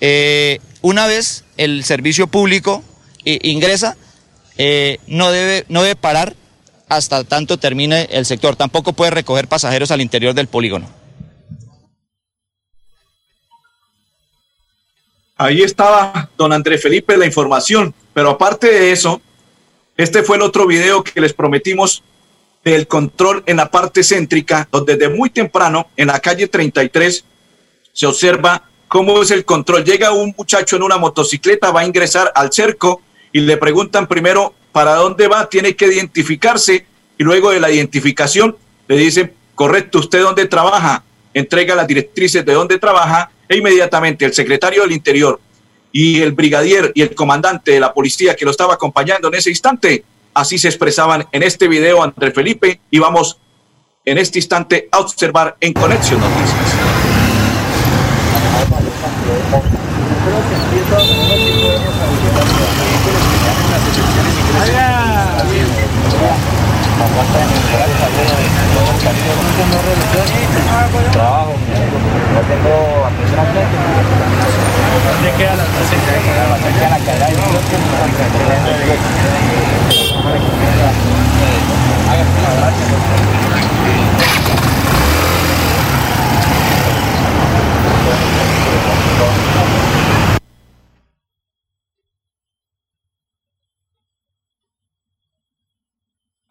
Eh, 0.00 0.60
una 0.80 1.06
vez 1.06 1.44
el 1.56 1.82
servicio 1.84 2.26
público 2.26 2.84
eh, 3.24 3.38
ingresa, 3.42 3.96
no, 5.08 5.32
debe, 5.32 5.64
no 5.68 5.82
debe 5.82 5.96
parar 5.96 6.36
hasta 6.96 7.24
tanto 7.24 7.58
termine 7.58 8.08
el 8.10 8.26
sector. 8.26 8.56
Tampoco 8.56 8.92
puede 8.92 9.10
recoger 9.10 9.48
pasajeros 9.48 9.90
al 9.90 10.00
interior 10.00 10.34
del 10.34 10.48
polígono. 10.48 10.88
Ahí 15.36 15.62
estaba 15.62 16.30
don 16.36 16.52
Andrés 16.52 16.82
Felipe 16.82 17.16
la 17.16 17.26
información, 17.26 17.94
pero 18.14 18.30
aparte 18.30 18.68
de 18.68 18.92
eso, 18.92 19.20
este 19.96 20.22
fue 20.22 20.36
el 20.36 20.42
otro 20.42 20.66
video 20.66 21.02
que 21.02 21.20
les 21.20 21.32
prometimos 21.32 22.02
del 22.62 22.86
control 22.86 23.42
en 23.46 23.56
la 23.56 23.70
parte 23.70 24.04
céntrica, 24.04 24.68
donde 24.70 24.96
desde 24.96 25.12
muy 25.12 25.30
temprano 25.30 25.88
en 25.96 26.08
la 26.08 26.20
calle 26.20 26.46
33 26.46 27.24
se 27.92 28.06
observa 28.06 28.68
cómo 28.86 29.20
es 29.20 29.30
el 29.30 29.44
control. 29.44 29.84
Llega 29.84 30.12
un 30.12 30.34
muchacho 30.36 30.76
en 30.76 30.82
una 30.82 30.98
motocicleta, 30.98 31.72
va 31.72 31.80
a 31.80 31.86
ingresar 31.86 32.30
al 32.34 32.52
cerco 32.52 33.00
y 33.32 33.40
le 33.40 33.56
preguntan 33.56 34.06
primero 34.06 34.54
para 34.72 34.94
dónde 34.94 35.28
va, 35.28 35.48
tiene 35.48 35.76
que 35.76 35.86
identificarse 35.86 36.86
y 37.18 37.22
luego 37.22 37.50
de 37.50 37.60
la 37.60 37.70
identificación 37.70 38.56
le 38.88 38.96
dicen, 38.96 39.32
correcto, 39.54 39.98
¿usted 39.98 40.22
dónde 40.22 40.46
trabaja? 40.46 41.04
Entrega 41.34 41.74
las 41.74 41.86
directrices 41.86 42.44
de 42.44 42.52
dónde 42.52 42.78
trabaja 42.78 43.30
e 43.48 43.56
inmediatamente 43.56 44.24
el 44.24 44.32
secretario 44.32 44.82
del 44.82 44.92
Interior 44.92 45.38
y 45.92 46.22
el 46.22 46.32
brigadier 46.32 46.90
y 46.94 47.02
el 47.02 47.14
comandante 47.14 47.72
de 47.72 47.80
la 47.80 47.92
policía 47.92 48.34
que 48.34 48.44
lo 48.44 48.50
estaba 48.50 48.74
acompañando 48.74 49.28
en 49.28 49.34
ese 49.34 49.50
instante, 49.50 50.04
así 50.34 50.58
se 50.58 50.68
expresaban 50.68 51.26
en 51.30 51.42
este 51.42 51.68
video 51.68 52.02
André 52.02 52.32
Felipe 52.32 52.80
y 52.90 52.98
vamos 52.98 53.38
en 54.04 54.18
este 54.18 54.38
instante 54.38 54.88
a 54.90 54.98
observar 54.98 55.56
en 55.60 55.74
Conexión 55.74 56.18
Noticias. 56.18 56.76
Trabajo, 71.12 71.52
no 72.32 72.40
tengo 72.40 72.72
atención 73.06 73.40
al. 73.40 73.46
¿Dónde 75.12 75.30
queda 75.36 75.54
la 75.56 75.64
presencia? 75.64 76.12
la 77.18 77.32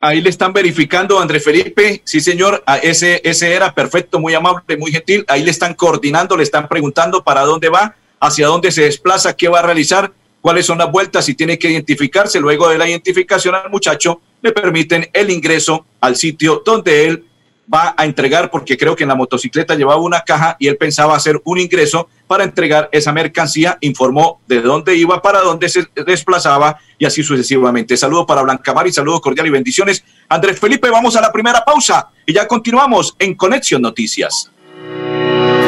Ahí 0.03 0.19
le 0.19 0.31
están 0.31 0.51
verificando, 0.51 1.19
André 1.19 1.39
Felipe. 1.39 2.01
Sí, 2.03 2.21
señor, 2.21 2.63
ese, 2.81 3.21
ese 3.23 3.53
era 3.53 3.71
perfecto, 3.71 4.19
muy 4.19 4.33
amable, 4.33 4.75
muy 4.75 4.91
gentil. 4.91 5.23
Ahí 5.27 5.43
le 5.43 5.51
están 5.51 5.75
coordinando, 5.75 6.35
le 6.35 6.41
están 6.41 6.67
preguntando 6.67 7.23
para 7.23 7.41
dónde 7.41 7.69
va, 7.69 7.95
hacia 8.19 8.47
dónde 8.47 8.71
se 8.71 8.81
desplaza, 8.81 9.35
qué 9.35 9.47
va 9.47 9.59
a 9.59 9.61
realizar, 9.61 10.11
cuáles 10.41 10.65
son 10.65 10.79
las 10.79 10.91
vueltas, 10.91 11.25
si 11.25 11.35
tiene 11.35 11.59
que 11.59 11.69
identificarse. 11.69 12.39
Luego 12.39 12.67
de 12.67 12.79
la 12.79 12.89
identificación 12.89 13.53
al 13.53 13.69
muchacho, 13.69 14.21
le 14.41 14.51
permiten 14.51 15.07
el 15.13 15.29
ingreso 15.29 15.85
al 15.99 16.15
sitio 16.15 16.63
donde 16.65 17.05
él 17.05 17.25
va 17.71 17.93
a 17.95 18.03
entregar, 18.03 18.49
porque 18.49 18.77
creo 18.79 18.95
que 18.95 19.03
en 19.03 19.09
la 19.09 19.15
motocicleta 19.15 19.75
llevaba 19.75 20.01
una 20.01 20.21
caja 20.21 20.57
y 20.59 20.67
él 20.67 20.77
pensaba 20.77 21.15
hacer 21.15 21.39
un 21.43 21.59
ingreso 21.59 22.09
para 22.31 22.45
entregar 22.45 22.87
esa 22.93 23.11
mercancía, 23.11 23.77
informó 23.81 24.39
de 24.47 24.61
dónde 24.61 24.95
iba, 24.95 25.21
para 25.21 25.41
dónde 25.41 25.67
se 25.67 25.85
desplazaba 26.05 26.79
y 26.97 27.03
así 27.03 27.23
sucesivamente. 27.23 27.97
Saludo 27.97 28.25
para 28.25 28.41
Blanca 28.41 28.73
Mar 28.73 28.87
y 28.87 28.93
saludo 28.93 29.19
cordial 29.19 29.47
y 29.47 29.49
bendiciones. 29.49 30.05
Andrés 30.29 30.57
Felipe, 30.57 30.89
vamos 30.89 31.17
a 31.17 31.21
la 31.21 31.29
primera 31.29 31.65
pausa 31.65 32.07
y 32.25 32.31
ya 32.31 32.47
continuamos 32.47 33.17
en 33.19 33.35
Conexión 33.35 33.81
Noticias. 33.81 34.49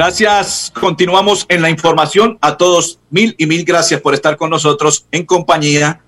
Gracias. 0.00 0.72
Continuamos 0.80 1.44
en 1.50 1.60
la 1.60 1.68
información. 1.68 2.38
A 2.40 2.56
todos, 2.56 3.00
mil 3.10 3.34
y 3.36 3.44
mil 3.44 3.66
gracias 3.66 4.00
por 4.00 4.14
estar 4.14 4.38
con 4.38 4.48
nosotros 4.48 5.06
en 5.12 5.26
compañía 5.26 6.00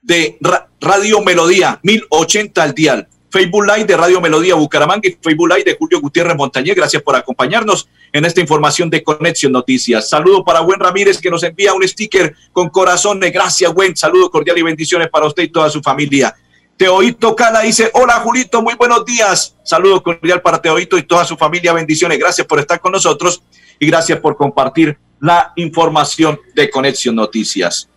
de 0.00 0.38
Radio 0.80 1.20
Melodía, 1.20 1.78
1080 1.82 2.62
al 2.62 2.72
dial. 2.72 3.08
Facebook 3.28 3.66
Live 3.66 3.84
de 3.84 3.94
Radio 3.94 4.22
Melodía 4.22 4.54
Bucaramanga 4.54 5.06
y 5.06 5.18
Facebook 5.20 5.50
Live 5.50 5.64
de 5.64 5.76
Julio 5.78 6.00
Gutiérrez 6.00 6.34
Montañez. 6.34 6.74
Gracias 6.74 7.02
por 7.02 7.14
acompañarnos 7.14 7.90
en 8.10 8.24
esta 8.24 8.40
información 8.40 8.88
de 8.88 9.02
Conexión 9.02 9.52
Noticias. 9.52 10.08
Saludo 10.08 10.42
para 10.42 10.60
Buen 10.60 10.80
Ramírez 10.80 11.20
que 11.20 11.28
nos 11.28 11.42
envía 11.42 11.74
un 11.74 11.86
sticker 11.86 12.34
con 12.52 12.70
corazones. 12.70 13.34
Gracias, 13.34 13.70
Buen. 13.74 13.94
Saludo 13.94 14.30
cordial 14.30 14.56
y 14.56 14.62
bendiciones 14.62 15.10
para 15.10 15.26
usted 15.26 15.42
y 15.42 15.48
toda 15.48 15.68
su 15.68 15.82
familia. 15.82 16.34
Teoito 16.76 17.34
Cala 17.34 17.60
dice, 17.60 17.90
hola 17.94 18.14
Julito, 18.20 18.60
muy 18.60 18.74
buenos 18.74 19.04
días. 19.04 19.56
Saludo 19.64 20.02
cordial 20.02 20.42
para 20.42 20.60
Teoito 20.60 20.98
y 20.98 21.04
toda 21.04 21.24
su 21.24 21.36
familia. 21.36 21.72
Bendiciones. 21.72 22.18
Gracias 22.18 22.46
por 22.46 22.58
estar 22.60 22.80
con 22.80 22.92
nosotros 22.92 23.42
y 23.78 23.86
gracias 23.86 24.20
por 24.20 24.36
compartir 24.36 24.98
la 25.18 25.52
información 25.56 26.38
de 26.54 26.68
Conexión 26.68 27.14
Noticias. 27.14 27.88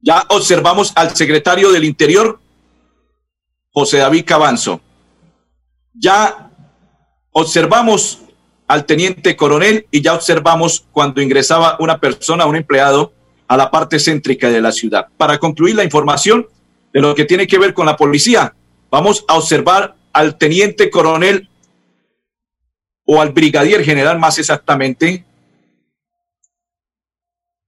Ya 0.00 0.24
observamos 0.28 0.92
al 0.94 1.16
secretario 1.16 1.72
del 1.72 1.82
Interior, 1.82 2.38
José 3.72 3.98
David 3.98 4.24
Cabanzo. 4.24 4.80
Ya 5.94 6.50
observamos 7.32 8.20
al 8.68 8.86
teniente 8.86 9.34
coronel 9.34 9.88
y 9.90 10.00
ya 10.00 10.14
observamos 10.14 10.86
cuando 10.92 11.20
ingresaba 11.20 11.76
una 11.80 11.98
persona, 11.98 12.46
un 12.46 12.56
empleado, 12.56 13.12
a 13.48 13.56
la 13.56 13.70
parte 13.70 13.98
céntrica 13.98 14.48
de 14.48 14.60
la 14.60 14.72
ciudad. 14.72 15.08
Para 15.16 15.38
concluir 15.38 15.74
la 15.74 15.84
información, 15.84 16.46
de 16.94 17.00
lo 17.00 17.14
que 17.14 17.24
tiene 17.24 17.48
que 17.48 17.58
ver 17.58 17.74
con 17.74 17.86
la 17.86 17.96
policía. 17.96 18.54
Vamos 18.88 19.24
a 19.26 19.36
observar 19.36 19.96
al 20.12 20.38
teniente 20.38 20.88
coronel 20.90 21.50
o 23.04 23.20
al 23.20 23.32
brigadier 23.32 23.84
general 23.84 24.18
más 24.18 24.38
exactamente, 24.38 25.24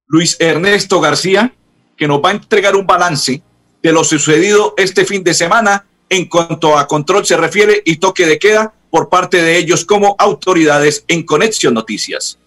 Luis 0.06 0.36
Ernesto 0.38 1.00
García, 1.00 1.52
que 1.96 2.06
nos 2.06 2.22
va 2.22 2.28
a 2.28 2.32
entregar 2.32 2.76
un 2.76 2.86
balance 2.86 3.42
de 3.82 3.92
lo 3.92 4.04
sucedido 4.04 4.74
este 4.76 5.04
fin 5.04 5.24
de 5.24 5.34
semana 5.34 5.84
en 6.08 6.28
cuanto 6.28 6.78
a 6.78 6.86
control 6.86 7.26
se 7.26 7.36
refiere 7.36 7.82
y 7.84 7.96
toque 7.96 8.26
de 8.26 8.38
queda 8.38 8.72
por 8.90 9.08
parte 9.08 9.42
de 9.42 9.58
ellos 9.58 9.84
como 9.84 10.14
autoridades 10.20 11.04
en 11.08 11.24
Conexión 11.24 11.74
Noticias. 11.74 12.38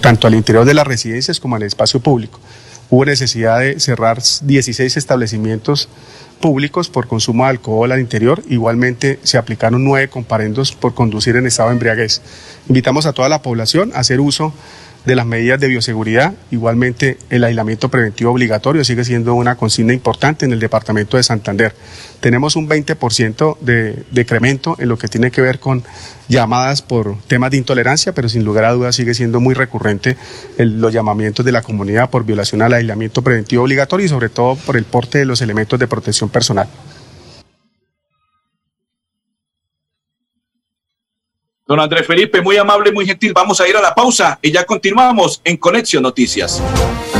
Tanto 0.00 0.26
al 0.26 0.34
interior 0.34 0.64
de 0.64 0.74
las 0.74 0.86
residencias 0.86 1.38
como 1.38 1.56
el 1.56 1.62
espacio 1.62 2.00
público 2.00 2.40
hubo 2.90 3.04
necesidad 3.04 3.60
de 3.60 3.80
cerrar 3.80 4.22
16 4.42 4.96
establecimientos 4.96 5.88
públicos 6.40 6.88
por 6.88 7.06
consumo 7.06 7.44
de 7.44 7.50
alcohol 7.50 7.92
al 7.92 8.00
interior. 8.00 8.42
Igualmente 8.48 9.18
se 9.22 9.38
aplicaron 9.38 9.84
nueve 9.84 10.08
comparendos 10.08 10.72
por 10.72 10.94
conducir 10.94 11.36
en 11.36 11.46
estado 11.46 11.70
de 11.70 11.74
embriaguez. 11.74 12.20
Invitamos 12.68 13.06
a 13.06 13.12
toda 13.12 13.28
la 13.28 13.42
población 13.42 13.92
a 13.94 14.00
hacer 14.00 14.20
uso 14.20 14.52
de 15.06 15.16
las 15.16 15.24
medidas 15.24 15.58
de 15.60 15.68
bioseguridad. 15.68 16.34
Igualmente, 16.50 17.16
el 17.30 17.44
aislamiento 17.44 17.88
preventivo 17.88 18.32
obligatorio 18.32 18.84
sigue 18.84 19.04
siendo 19.04 19.34
una 19.34 19.54
consigna 19.56 19.92
importante 19.92 20.44
en 20.44 20.52
el 20.52 20.60
departamento 20.60 21.16
de 21.16 21.22
Santander. 21.22 21.74
Tenemos 22.20 22.56
un 22.56 22.68
20% 22.68 23.58
de 23.60 24.04
decremento 24.10 24.76
en 24.78 24.88
lo 24.88 24.98
que 24.98 25.08
tiene 25.08 25.30
que 25.30 25.40
ver 25.40 25.60
con 25.60 25.84
llamadas 26.28 26.82
por 26.82 27.16
temas 27.28 27.52
de 27.52 27.58
intolerancia, 27.58 28.12
pero 28.12 28.28
sin 28.28 28.44
lugar 28.44 28.64
a 28.64 28.72
dudas 28.72 28.96
sigue 28.96 29.14
siendo 29.14 29.40
muy 29.40 29.54
recurrente 29.54 30.16
los 30.58 30.92
llamamientos 30.92 31.46
de 31.46 31.52
la 31.52 31.62
comunidad 31.62 32.10
por 32.10 32.24
violación 32.24 32.62
al 32.62 32.74
aislamiento 32.74 33.22
preventivo 33.22 33.62
obligatorio 33.62 34.06
y 34.06 34.08
sobre 34.08 34.28
todo 34.28 34.56
por 34.56 34.76
el 34.76 34.84
porte 34.84 35.18
de 35.18 35.24
los 35.24 35.40
elementos 35.40 35.78
de 35.78 35.86
protección 35.86 36.28
personal. 36.30 36.68
Don 41.68 41.80
Andrés 41.80 42.06
Felipe, 42.06 42.40
muy 42.42 42.56
amable, 42.56 42.92
muy 42.92 43.04
gentil. 43.04 43.32
Vamos 43.34 43.60
a 43.60 43.68
ir 43.68 43.76
a 43.76 43.80
la 43.80 43.92
pausa 43.92 44.38
y 44.40 44.52
ya 44.52 44.64
continuamos 44.64 45.40
en 45.42 45.56
Conexión 45.56 46.04
Noticias. 46.04 46.62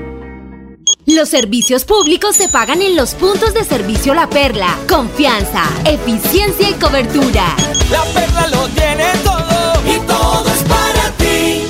Los 1.05 1.27
servicios 1.27 1.83
públicos 1.83 2.37
se 2.37 2.47
pagan 2.47 2.81
en 2.81 2.95
los 2.95 3.13
puntos 3.13 3.53
de 3.53 3.65
servicio 3.65 4.13
La 4.13 4.29
Perla. 4.29 4.77
Confianza, 4.87 5.65
eficiencia 5.83 6.69
y 6.69 6.73
cobertura. 6.75 7.57
La 7.91 8.03
Perla 8.05 8.47
lo 8.47 8.69
tiene 8.69 9.11
todo 9.21 9.83
y 9.85 9.99
todo 10.07 10.45
es 10.47 10.63
para 10.63 11.11
ti. 11.17 11.63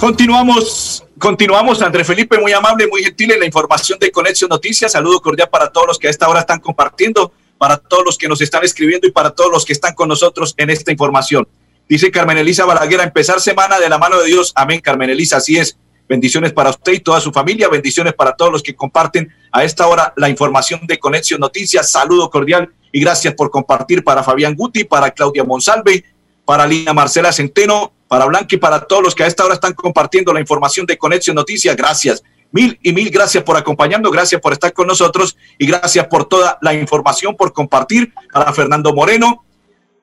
Continuamos, 0.00 1.04
continuamos, 1.16 1.80
Andrés 1.80 2.04
Felipe, 2.04 2.36
muy 2.36 2.52
amable, 2.52 2.88
muy 2.88 3.04
gentil 3.04 3.30
en 3.30 3.38
la 3.38 3.46
información 3.46 4.00
de 4.00 4.10
Conexión 4.10 4.48
Noticias. 4.48 4.90
Saludo 4.90 5.20
cordial 5.20 5.48
para 5.48 5.70
todos 5.70 5.86
los 5.86 5.98
que 6.00 6.08
a 6.08 6.10
esta 6.10 6.28
hora 6.28 6.40
están 6.40 6.58
compartiendo, 6.58 7.32
para 7.56 7.76
todos 7.76 8.04
los 8.04 8.18
que 8.18 8.26
nos 8.26 8.40
están 8.40 8.64
escribiendo 8.64 9.06
y 9.06 9.12
para 9.12 9.30
todos 9.30 9.52
los 9.52 9.64
que 9.64 9.74
están 9.74 9.94
con 9.94 10.08
nosotros 10.08 10.54
en 10.56 10.70
esta 10.70 10.90
información. 10.90 11.46
Dice 11.88 12.10
Carmen 12.10 12.36
Elisa 12.36 12.66
Balaguer, 12.66 13.00
empezar 13.00 13.40
semana 13.40 13.78
de 13.78 13.88
la 13.88 13.96
mano 13.96 14.20
de 14.20 14.26
Dios. 14.26 14.52
Amén, 14.54 14.80
Carmen 14.80 15.08
Elisa, 15.08 15.38
así 15.38 15.56
es. 15.56 15.78
Bendiciones 16.06 16.52
para 16.52 16.68
usted 16.70 16.92
y 16.92 17.00
toda 17.00 17.18
su 17.18 17.32
familia. 17.32 17.68
Bendiciones 17.68 18.12
para 18.12 18.32
todos 18.32 18.52
los 18.52 18.62
que 18.62 18.74
comparten 18.74 19.32
a 19.52 19.64
esta 19.64 19.86
hora 19.86 20.12
la 20.16 20.28
información 20.28 20.86
de 20.86 20.98
Conexión 20.98 21.40
Noticias. 21.40 21.90
Saludo 21.90 22.28
cordial 22.28 22.70
y 22.92 23.00
gracias 23.00 23.32
por 23.32 23.50
compartir 23.50 24.04
para 24.04 24.22
Fabián 24.22 24.54
Guti, 24.54 24.84
para 24.84 25.10
Claudia 25.10 25.44
Monsalve, 25.44 26.04
para 26.44 26.66
Lina 26.66 26.92
Marcela 26.92 27.32
Centeno, 27.32 27.92
para 28.06 28.26
Blanca 28.26 28.54
y 28.54 28.58
para 28.58 28.80
todos 28.80 29.02
los 29.02 29.14
que 29.14 29.24
a 29.24 29.26
esta 29.26 29.46
hora 29.46 29.54
están 29.54 29.72
compartiendo 29.72 30.32
la 30.34 30.40
información 30.40 30.84
de 30.84 30.98
Conexión 30.98 31.36
Noticias. 31.36 31.74
Gracias. 31.74 32.22
Mil 32.50 32.78
y 32.82 32.92
mil 32.92 33.10
gracias 33.10 33.44
por 33.44 33.56
acompañarnos, 33.56 34.12
gracias 34.12 34.40
por 34.42 34.52
estar 34.52 34.74
con 34.74 34.86
nosotros 34.86 35.36
y 35.58 35.66
gracias 35.66 36.06
por 36.06 36.26
toda 36.26 36.58
la 36.60 36.74
información, 36.74 37.34
por 37.34 37.54
compartir. 37.54 38.12
Para 38.30 38.52
Fernando 38.52 38.94
Moreno, 38.94 39.44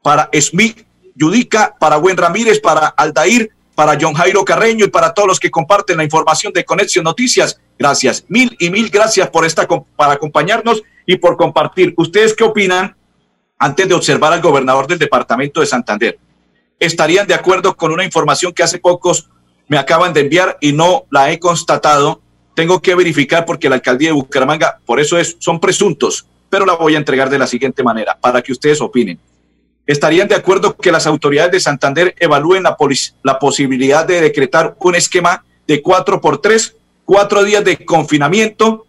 para 0.01 0.29
Smith 0.39 0.85
Yudica, 1.15 1.75
para 1.79 1.97
Buen 1.97 2.17
Ramírez, 2.17 2.59
para 2.59 2.87
Aldair, 2.87 3.49
para 3.73 3.97
John 3.99 4.13
Jairo 4.13 4.45
Carreño 4.45 4.85
y 4.85 4.89
para 4.89 5.13
todos 5.13 5.27
los 5.27 5.39
que 5.39 5.49
comparten 5.49 5.97
la 5.97 6.03
información 6.03 6.53
de 6.53 6.63
Conexión 6.63 7.03
Noticias. 7.03 7.59
Gracias, 7.79 8.25
mil 8.27 8.55
y 8.59 8.69
mil 8.69 8.89
gracias 8.89 9.29
por 9.29 9.45
esta, 9.45 9.67
para 9.95 10.13
acompañarnos 10.13 10.83
y 11.05 11.17
por 11.17 11.37
compartir. 11.37 11.93
¿Ustedes 11.97 12.33
qué 12.33 12.43
opinan 12.43 12.95
antes 13.57 13.87
de 13.87 13.93
observar 13.93 14.33
al 14.33 14.41
gobernador 14.41 14.87
del 14.87 14.99
departamento 14.99 15.61
de 15.61 15.67
Santander? 15.67 16.19
¿Estarían 16.79 17.27
de 17.27 17.33
acuerdo 17.33 17.75
con 17.75 17.91
una 17.91 18.03
información 18.03 18.53
que 18.53 18.63
hace 18.63 18.79
pocos 18.79 19.29
me 19.67 19.77
acaban 19.77 20.13
de 20.13 20.21
enviar 20.21 20.57
y 20.61 20.73
no 20.73 21.05
la 21.09 21.31
he 21.31 21.39
constatado? 21.39 22.21
Tengo 22.53 22.81
que 22.81 22.95
verificar 22.95 23.45
porque 23.45 23.69
la 23.69 23.75
alcaldía 23.75 24.09
de 24.09 24.13
Bucaramanga, 24.13 24.79
por 24.85 24.99
eso 24.99 25.17
es, 25.17 25.35
son 25.39 25.59
presuntos, 25.59 26.27
pero 26.49 26.65
la 26.65 26.75
voy 26.75 26.95
a 26.95 26.97
entregar 26.97 27.29
de 27.29 27.39
la 27.39 27.47
siguiente 27.47 27.83
manera 27.83 28.17
para 28.19 28.41
que 28.41 28.53
ustedes 28.53 28.79
opinen 28.79 29.19
estarían 29.85 30.27
de 30.27 30.35
acuerdo 30.35 30.75
que 30.75 30.91
las 30.91 31.07
autoridades 31.07 31.51
de 31.51 31.59
Santander 31.59 32.15
evalúen 32.19 32.63
la, 32.63 33.39
posibilidad 33.39 34.05
de 34.05 34.21
decretar 34.21 34.75
un 34.79 34.95
esquema 34.95 35.45
de 35.67 35.81
cuatro 35.81 36.21
por 36.21 36.41
tres, 36.41 36.75
cuatro 37.05 37.43
días 37.43 37.63
de 37.63 37.85
confinamiento 37.85 38.85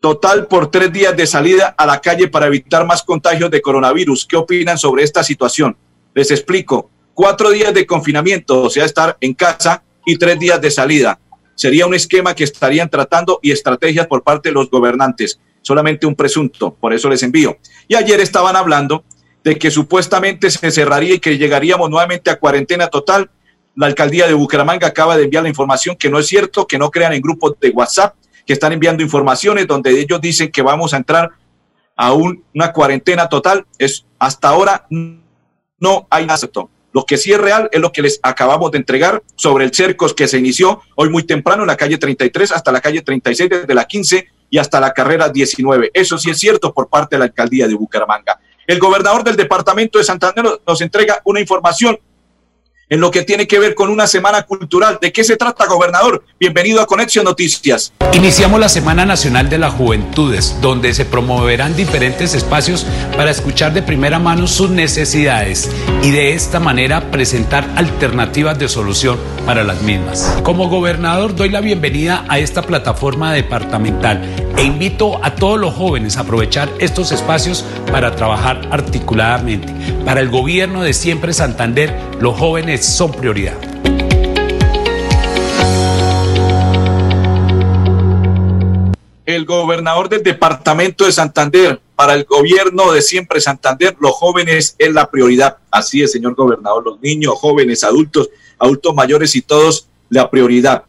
total 0.00 0.46
por 0.46 0.70
tres 0.70 0.92
días 0.92 1.16
de 1.16 1.26
salida 1.26 1.74
a 1.76 1.86
la 1.86 2.00
calle 2.00 2.28
para 2.28 2.46
evitar 2.46 2.86
más 2.86 3.02
contagios 3.02 3.50
de 3.50 3.60
coronavirus. 3.60 4.26
¿Qué 4.26 4.36
opinan 4.36 4.78
sobre 4.78 5.02
esta 5.02 5.24
situación? 5.24 5.76
Les 6.14 6.30
explico. 6.30 6.90
Cuatro 7.14 7.50
días 7.50 7.72
de 7.72 7.86
confinamiento, 7.86 8.62
o 8.62 8.70
sea, 8.70 8.84
estar 8.84 9.16
en 9.20 9.34
casa 9.34 9.82
y 10.04 10.18
tres 10.18 10.38
días 10.38 10.60
de 10.60 10.70
salida. 10.70 11.18
Sería 11.54 11.86
un 11.86 11.94
esquema 11.94 12.34
que 12.34 12.44
estarían 12.44 12.90
tratando 12.90 13.40
y 13.42 13.50
estrategias 13.50 14.06
por 14.06 14.22
parte 14.22 14.50
de 14.50 14.52
los 14.52 14.70
gobernantes. 14.70 15.40
Solamente 15.62 16.06
un 16.06 16.14
presunto, 16.14 16.74
por 16.74 16.92
eso 16.92 17.08
les 17.08 17.22
envío. 17.22 17.56
Y 17.88 17.94
ayer 17.94 18.20
estaban 18.20 18.54
hablando 18.54 19.02
de 19.46 19.56
que 19.56 19.70
supuestamente 19.70 20.50
se 20.50 20.72
cerraría 20.72 21.14
y 21.14 21.20
que 21.20 21.38
llegaríamos 21.38 21.88
nuevamente 21.88 22.30
a 22.30 22.36
cuarentena 22.40 22.88
total. 22.88 23.30
La 23.76 23.86
alcaldía 23.86 24.26
de 24.26 24.34
Bucaramanga 24.34 24.88
acaba 24.88 25.16
de 25.16 25.22
enviar 25.22 25.44
la 25.44 25.48
información 25.48 25.94
que 25.94 26.10
no 26.10 26.18
es 26.18 26.26
cierto, 26.26 26.66
que 26.66 26.78
no 26.78 26.90
crean 26.90 27.12
en 27.12 27.22
grupos 27.22 27.54
de 27.60 27.70
WhatsApp, 27.70 28.16
que 28.44 28.54
están 28.54 28.72
enviando 28.72 29.04
informaciones 29.04 29.68
donde 29.68 30.00
ellos 30.00 30.20
dicen 30.20 30.50
que 30.50 30.62
vamos 30.62 30.92
a 30.92 30.96
entrar 30.96 31.30
a 31.94 32.12
una 32.12 32.72
cuarentena 32.72 33.28
total. 33.28 33.64
Es 33.78 34.04
hasta 34.18 34.48
ahora 34.48 34.84
no 34.90 36.08
hay 36.10 36.26
nada. 36.26 36.40
Lo 36.92 37.04
que 37.04 37.16
sí 37.16 37.32
es 37.32 37.40
real 37.40 37.68
es 37.70 37.80
lo 37.80 37.92
que 37.92 38.02
les 38.02 38.18
acabamos 38.24 38.72
de 38.72 38.78
entregar 38.78 39.22
sobre 39.36 39.64
el 39.64 39.72
cercos 39.72 40.12
que 40.12 40.26
se 40.26 40.38
inició 40.38 40.82
hoy 40.96 41.08
muy 41.08 41.22
temprano 41.22 41.62
en 41.62 41.68
la 41.68 41.76
calle 41.76 41.98
33 41.98 42.50
hasta 42.50 42.72
la 42.72 42.80
calle 42.80 43.00
36 43.00 43.48
desde 43.48 43.74
la 43.74 43.84
15 43.84 44.26
y 44.50 44.58
hasta 44.58 44.80
la 44.80 44.92
carrera 44.92 45.28
19. 45.28 45.92
Eso 45.94 46.18
sí 46.18 46.30
es 46.30 46.38
cierto 46.40 46.74
por 46.74 46.88
parte 46.88 47.14
de 47.14 47.20
la 47.20 47.26
alcaldía 47.26 47.68
de 47.68 47.74
Bucaramanga. 47.74 48.40
El 48.66 48.80
gobernador 48.80 49.22
del 49.22 49.36
departamento 49.36 49.98
de 49.98 50.04
Santander 50.04 50.44
nos 50.66 50.80
entrega 50.80 51.20
una 51.24 51.40
información 51.40 51.98
en 52.88 53.00
lo 53.00 53.10
que 53.10 53.22
tiene 53.22 53.46
que 53.48 53.58
ver 53.58 53.74
con 53.74 53.90
una 53.90 54.06
semana 54.06 54.42
cultural. 54.42 54.98
¿De 55.00 55.12
qué 55.12 55.24
se 55.24 55.36
trata, 55.36 55.66
gobernador? 55.66 56.22
Bienvenido 56.38 56.80
a 56.80 56.86
Conexión 56.86 57.24
Noticias. 57.24 57.92
Iniciamos 58.12 58.60
la 58.60 58.68
Semana 58.68 59.04
Nacional 59.04 59.50
de 59.50 59.58
las 59.58 59.74
Juventudes, 59.74 60.56
donde 60.60 60.94
se 60.94 61.04
promoverán 61.04 61.74
diferentes 61.74 62.34
espacios 62.34 62.86
para 63.16 63.30
escuchar 63.30 63.72
de 63.72 63.82
primera 63.82 64.18
mano 64.18 64.46
sus 64.46 64.70
necesidades 64.70 65.68
y 66.02 66.10
de 66.10 66.34
esta 66.34 66.60
manera 66.60 67.10
presentar 67.10 67.68
alternativas 67.76 68.58
de 68.58 68.68
solución 68.68 69.18
para 69.44 69.64
las 69.64 69.82
mismas. 69.82 70.38
Como 70.42 70.68
gobernador 70.68 71.34
doy 71.34 71.48
la 71.48 71.60
bienvenida 71.60 72.24
a 72.28 72.38
esta 72.38 72.62
plataforma 72.62 73.32
departamental 73.32 74.22
e 74.56 74.62
invito 74.62 75.22
a 75.24 75.34
todos 75.34 75.58
los 75.58 75.74
jóvenes 75.74 76.16
a 76.16 76.20
aprovechar 76.20 76.70
estos 76.78 77.12
espacios 77.12 77.64
para 77.90 78.14
trabajar 78.14 78.68
articuladamente. 78.70 79.72
Para 80.04 80.20
el 80.20 80.30
gobierno 80.30 80.82
de 80.82 80.94
siempre 80.94 81.32
Santander, 81.32 81.94
los 82.20 82.38
jóvenes 82.38 82.75
son 82.84 83.12
prioridad. 83.12 83.56
El 89.24 89.44
gobernador 89.44 90.08
del 90.08 90.22
departamento 90.22 91.04
de 91.04 91.12
Santander, 91.12 91.80
para 91.96 92.14
el 92.14 92.24
gobierno 92.24 92.92
de 92.92 93.02
siempre 93.02 93.40
Santander, 93.40 93.96
los 94.00 94.12
jóvenes 94.12 94.76
es 94.78 94.92
la 94.92 95.10
prioridad. 95.10 95.56
Así 95.70 96.02
es, 96.02 96.12
señor 96.12 96.34
gobernador, 96.34 96.84
los 96.84 97.00
niños, 97.00 97.34
jóvenes, 97.34 97.82
adultos, 97.82 98.30
adultos 98.58 98.94
mayores 98.94 99.34
y 99.34 99.42
todos 99.42 99.88
la 100.08 100.30
prioridad. 100.30 100.84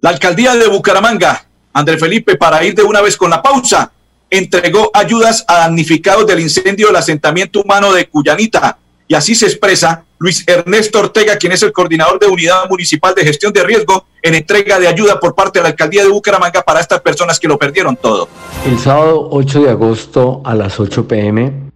La 0.00 0.10
alcaldía 0.10 0.54
de 0.56 0.66
Bucaramanga, 0.66 1.46
André 1.72 1.98
Felipe, 1.98 2.36
para 2.36 2.64
ir 2.64 2.74
de 2.74 2.82
una 2.82 3.00
vez 3.00 3.16
con 3.16 3.30
la 3.30 3.42
pausa, 3.42 3.92
entregó 4.30 4.90
ayudas 4.94 5.44
a 5.46 5.58
damnificados 5.58 6.26
del 6.26 6.40
incendio 6.40 6.86
del 6.86 6.96
asentamiento 6.96 7.60
humano 7.60 7.92
de 7.92 8.08
Cuyanita. 8.08 8.78
Y 9.10 9.14
así 9.16 9.34
se 9.34 9.46
expresa 9.46 10.04
Luis 10.20 10.44
Ernesto 10.46 11.00
Ortega, 11.00 11.34
quien 11.34 11.50
es 11.50 11.64
el 11.64 11.72
coordinador 11.72 12.20
de 12.20 12.28
Unidad 12.28 12.70
Municipal 12.70 13.12
de 13.12 13.24
Gestión 13.24 13.52
de 13.52 13.64
Riesgo, 13.64 14.04
en 14.22 14.36
entrega 14.36 14.78
de 14.78 14.86
ayuda 14.86 15.18
por 15.18 15.34
parte 15.34 15.58
de 15.58 15.64
la 15.64 15.70
Alcaldía 15.70 16.04
de 16.04 16.10
Bucaramanga 16.10 16.62
para 16.62 16.78
estas 16.78 17.00
personas 17.00 17.40
que 17.40 17.48
lo 17.48 17.58
perdieron 17.58 17.96
todo. 17.96 18.28
El 18.64 18.78
sábado 18.78 19.26
8 19.32 19.62
de 19.62 19.70
agosto 19.70 20.42
a 20.44 20.54
las 20.54 20.78
8 20.78 21.08
pm 21.08 21.72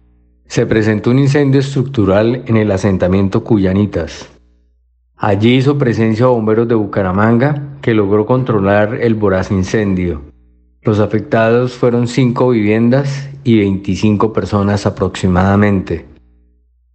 se 0.47 0.65
presentó 0.65 1.09
un 1.09 1.19
incendio 1.19 1.59
estructural 1.59 2.45
en 2.47 2.55
el 2.55 2.71
asentamiento 2.71 3.43
Cuyanitas. 3.43 4.29
Allí 5.17 5.55
hizo 5.55 5.77
presencia 5.77 6.27
bomberos 6.27 6.69
de 6.69 6.75
Bucaramanga 6.75 7.79
que 7.81 7.93
logró 7.93 8.25
controlar 8.25 8.95
el 8.95 9.15
voraz 9.15 9.51
incendio. 9.51 10.21
Los 10.83 10.99
afectados 10.99 11.73
fueron 11.73 12.07
cinco 12.07 12.51
viviendas 12.51 13.27
y 13.43 13.59
25 13.59 14.31
personas 14.31 14.85
aproximadamente. 14.85 16.14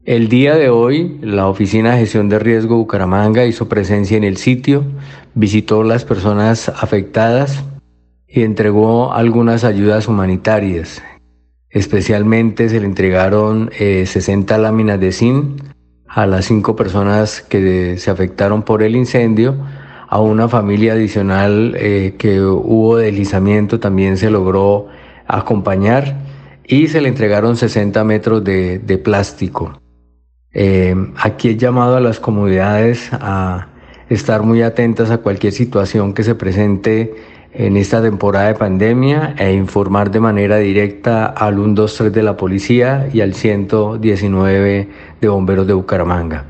El 0.06 0.30
día 0.30 0.56
de 0.56 0.70
hoy, 0.70 1.18
la 1.20 1.46
Oficina 1.46 1.92
de 1.92 2.00
Gestión 2.00 2.30
de 2.30 2.38
Riesgo 2.38 2.76
Bucaramanga 2.76 3.44
hizo 3.44 3.68
presencia 3.68 4.16
en 4.16 4.24
el 4.24 4.38
sitio, 4.38 4.82
visitó 5.34 5.82
las 5.82 6.06
personas 6.06 6.70
afectadas 6.70 7.62
y 8.26 8.42
entregó 8.42 9.12
algunas 9.12 9.62
ayudas 9.62 10.08
humanitarias. 10.08 11.02
Especialmente 11.68 12.70
se 12.70 12.80
le 12.80 12.86
entregaron 12.86 13.70
60 13.76 14.56
eh, 14.56 14.58
láminas 14.58 14.98
de 15.00 15.12
zinc 15.12 15.62
a 16.08 16.26
las 16.26 16.46
cinco 16.46 16.74
personas 16.76 17.42
que 17.42 17.98
se 17.98 18.10
afectaron 18.10 18.62
por 18.62 18.82
el 18.82 18.96
incendio. 18.96 19.54
A 20.08 20.18
una 20.18 20.48
familia 20.48 20.94
adicional 20.94 21.76
eh, 21.78 22.14
que 22.16 22.40
hubo 22.40 22.96
deslizamiento 22.96 23.78
también 23.78 24.16
se 24.16 24.30
logró 24.30 24.86
acompañar 25.26 26.16
y 26.64 26.88
se 26.88 27.02
le 27.02 27.10
entregaron 27.10 27.54
60 27.58 28.02
metros 28.04 28.42
de 28.42 29.00
plástico. 29.04 29.78
Eh, 30.52 30.94
aquí 31.16 31.50
he 31.50 31.56
llamado 31.56 31.96
a 31.96 32.00
las 32.00 32.18
comunidades 32.18 33.10
a 33.12 33.68
estar 34.08 34.42
muy 34.42 34.62
atentas 34.62 35.10
a 35.10 35.18
cualquier 35.18 35.52
situación 35.52 36.12
que 36.12 36.24
se 36.24 36.34
presente 36.34 37.14
en 37.52 37.76
esta 37.76 38.02
temporada 38.02 38.48
de 38.48 38.54
pandemia 38.54 39.34
e 39.38 39.52
informar 39.52 40.10
de 40.10 40.20
manera 40.20 40.58
directa 40.58 41.26
al 41.26 41.54
123 41.54 42.12
de 42.12 42.22
la 42.22 42.36
policía 42.36 43.08
y 43.12 43.20
al 43.20 43.34
119 43.34 44.88
de 45.20 45.28
bomberos 45.28 45.66
de 45.66 45.72
Bucaramanga. 45.72 46.49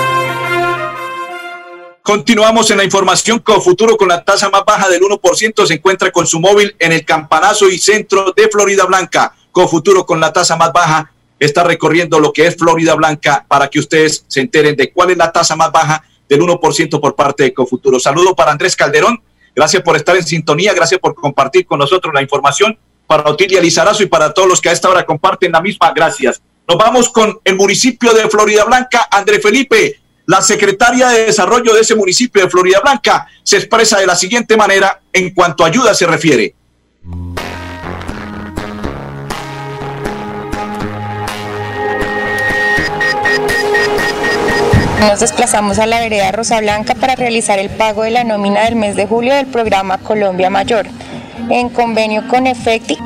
Continuamos 2.03 2.71
en 2.71 2.77
la 2.77 2.83
información 2.83 3.37
con 3.39 3.61
Futuro 3.61 3.95
con 3.95 4.07
la 4.07 4.23
tasa 4.23 4.49
más 4.49 4.63
baja 4.65 4.89
del 4.89 5.01
1%. 5.01 5.65
Se 5.67 5.73
encuentra 5.75 6.11
con 6.11 6.25
su 6.25 6.39
móvil 6.39 6.75
en 6.79 6.93
el 6.93 7.05
campanazo 7.05 7.69
y 7.69 7.77
centro 7.77 8.33
de 8.35 8.49
Florida 8.49 8.85
Blanca. 8.85 9.35
Con 9.51 9.69
Futuro 9.69 10.03
con 10.03 10.19
la 10.19 10.33
tasa 10.33 10.55
más 10.55 10.73
baja 10.73 11.11
está 11.39 11.63
recorriendo 11.63 12.19
lo 12.19 12.33
que 12.33 12.47
es 12.47 12.55
Florida 12.55 12.95
Blanca 12.95 13.45
para 13.47 13.67
que 13.67 13.79
ustedes 13.79 14.25
se 14.27 14.41
enteren 14.41 14.75
de 14.75 14.91
cuál 14.91 15.11
es 15.11 15.17
la 15.17 15.31
tasa 15.31 15.55
más 15.55 15.71
baja 15.71 16.03
del 16.27 16.41
1% 16.41 16.99
por 16.99 17.15
parte 17.15 17.43
de 17.43 17.53
Cofuturo. 17.53 17.99
Saludo 17.99 18.35
para 18.35 18.51
Andrés 18.51 18.75
Calderón. 18.75 19.21
Gracias 19.55 19.83
por 19.83 19.95
estar 19.95 20.15
en 20.15 20.25
sintonía. 20.25 20.73
Gracias 20.73 20.99
por 20.99 21.13
compartir 21.13 21.67
con 21.67 21.77
nosotros 21.77 22.13
la 22.13 22.21
información. 22.21 22.77
Para 23.05 23.29
Otilia 23.29 23.61
Lizarazo 23.61 24.01
y 24.01 24.07
para 24.07 24.33
todos 24.33 24.47
los 24.47 24.59
que 24.59 24.69
a 24.69 24.71
esta 24.71 24.89
hora 24.89 25.05
comparten 25.05 25.51
la 25.51 25.61
misma, 25.61 25.91
gracias. 25.93 26.41
Nos 26.67 26.77
vamos 26.77 27.09
con 27.09 27.39
el 27.43 27.55
municipio 27.55 28.13
de 28.13 28.27
Florida 28.29 28.63
Blanca, 28.63 29.07
André 29.11 29.39
Felipe. 29.39 30.00
La 30.25 30.41
secretaria 30.41 31.09
de 31.09 31.25
Desarrollo 31.25 31.73
de 31.73 31.81
ese 31.81 31.95
municipio 31.95 32.43
de 32.43 32.49
Florida 32.49 32.79
Blanca 32.79 33.27
se 33.43 33.57
expresa 33.57 33.99
de 33.99 34.05
la 34.05 34.15
siguiente 34.15 34.55
manera 34.55 35.01
en 35.11 35.33
cuanto 35.33 35.63
a 35.63 35.67
ayuda 35.67 35.93
se 35.93 36.05
refiere. 36.05 36.55
Nos 44.99 45.19
desplazamos 45.19 45.79
a 45.79 45.87
la 45.87 45.99
vereda 45.99 46.31
Rosa 46.31 46.61
Blanca 46.61 46.93
para 46.93 47.15
realizar 47.15 47.57
el 47.57 47.71
pago 47.71 48.03
de 48.03 48.11
la 48.11 48.23
nómina 48.23 48.63
del 48.65 48.75
mes 48.75 48.95
de 48.95 49.07
julio 49.07 49.33
del 49.33 49.47
programa 49.47 49.97
Colombia 49.97 50.51
Mayor, 50.51 50.85
en 51.49 51.69
convenio 51.69 52.27
con 52.27 52.45
Efecti. 52.45 52.99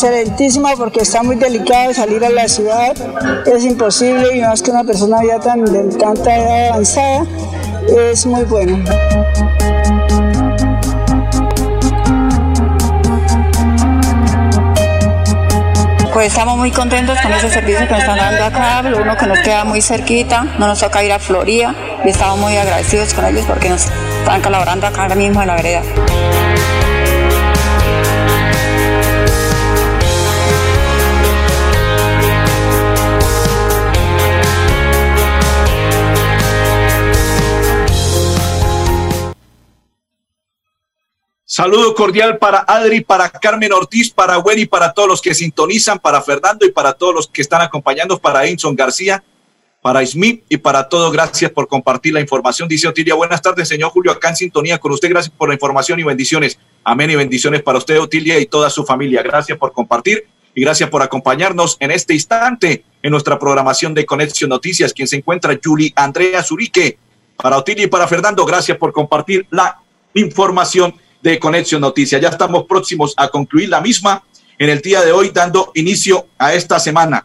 Excelentísima 0.00 0.76
porque 0.76 1.00
está 1.00 1.24
muy 1.24 1.34
delicado 1.34 1.92
salir 1.92 2.24
a 2.24 2.30
la 2.30 2.46
ciudad, 2.46 2.94
es 3.52 3.64
imposible 3.64 4.36
y 4.36 4.40
más 4.42 4.62
que 4.62 4.70
una 4.70 4.84
persona 4.84 5.18
ya 5.26 5.40
tan 5.40 5.64
de 5.64 5.92
tanta 5.96 6.36
edad 6.36 6.68
avanzada, 6.68 7.26
es 8.12 8.24
muy 8.24 8.44
bueno. 8.44 8.78
Pues 16.12 16.28
estamos 16.28 16.58
muy 16.58 16.70
contentos 16.70 17.18
con 17.20 17.32
ese 17.32 17.50
servicio 17.50 17.88
que 17.88 17.92
nos 17.94 18.00
están 18.00 18.18
dando 18.18 18.44
acá, 18.44 18.84
uno 19.02 19.16
que 19.16 19.26
nos 19.26 19.40
queda 19.40 19.64
muy 19.64 19.82
cerquita, 19.82 20.44
no 20.60 20.68
nos 20.68 20.78
toca 20.78 21.02
ir 21.02 21.10
a 21.10 21.18
Florida 21.18 21.74
y 22.04 22.10
estamos 22.10 22.38
muy 22.38 22.56
agradecidos 22.56 23.14
con 23.14 23.24
ellos 23.24 23.44
porque 23.48 23.68
nos 23.68 23.86
están 24.20 24.42
colaborando 24.42 24.86
acá 24.86 25.02
ahora 25.02 25.16
mismo 25.16 25.42
en 25.42 25.48
la 25.48 25.56
vereda. 25.56 25.82
Saludo 41.58 41.92
cordial 41.92 42.38
para 42.38 42.60
Adri, 42.60 43.00
para 43.00 43.28
Carmen 43.28 43.72
Ortiz, 43.72 44.10
para 44.10 44.38
Wendy, 44.38 44.66
para 44.66 44.92
todos 44.92 45.08
los 45.08 45.20
que 45.20 45.34
sintonizan, 45.34 45.98
para 45.98 46.22
Fernando 46.22 46.64
y 46.64 46.70
para 46.70 46.92
todos 46.92 47.12
los 47.12 47.26
que 47.26 47.42
están 47.42 47.60
acompañando, 47.60 48.16
para 48.16 48.46
Enson 48.46 48.76
García, 48.76 49.24
para 49.82 50.06
Smith 50.06 50.44
y 50.48 50.58
para 50.58 50.88
todos. 50.88 51.12
Gracias 51.12 51.50
por 51.50 51.66
compartir 51.66 52.14
la 52.14 52.20
información. 52.20 52.68
Dice 52.68 52.86
Otilia, 52.86 53.16
buenas 53.16 53.42
tardes, 53.42 53.66
señor 53.66 53.90
Julio, 53.90 54.12
acá 54.12 54.28
en 54.28 54.36
sintonía 54.36 54.78
con 54.78 54.92
usted. 54.92 55.08
Gracias 55.08 55.34
por 55.36 55.48
la 55.48 55.54
información 55.56 55.98
y 55.98 56.04
bendiciones. 56.04 56.60
Amén 56.84 57.10
y 57.10 57.16
bendiciones 57.16 57.60
para 57.60 57.78
usted, 57.78 58.00
Otilia, 58.00 58.38
y 58.38 58.46
toda 58.46 58.70
su 58.70 58.84
familia. 58.84 59.24
Gracias 59.24 59.58
por 59.58 59.72
compartir 59.72 60.28
y 60.54 60.62
gracias 60.62 60.88
por 60.90 61.02
acompañarnos 61.02 61.76
en 61.80 61.90
este 61.90 62.14
instante 62.14 62.84
en 63.02 63.10
nuestra 63.10 63.36
programación 63.36 63.94
de 63.94 64.06
Conexión 64.06 64.50
Noticias. 64.50 64.92
Quien 64.92 65.08
se 65.08 65.16
encuentra, 65.16 65.58
Julie 65.60 65.92
Andrea 65.96 66.40
Zurique. 66.44 66.98
Para 67.36 67.58
Otilia 67.58 67.82
y 67.82 67.88
para 67.88 68.06
Fernando, 68.06 68.44
gracias 68.44 68.78
por 68.78 68.92
compartir 68.92 69.44
la 69.50 69.80
información 70.14 70.94
de 71.22 71.38
Conexión 71.38 71.80
Noticias. 71.80 72.20
Ya 72.20 72.28
estamos 72.28 72.64
próximos 72.64 73.14
a 73.16 73.28
concluir 73.28 73.68
la 73.68 73.80
misma 73.80 74.22
en 74.58 74.70
el 74.70 74.80
día 74.80 75.02
de 75.02 75.12
hoy, 75.12 75.30
dando 75.32 75.70
inicio 75.74 76.26
a 76.38 76.54
esta 76.54 76.78
semana. 76.78 77.24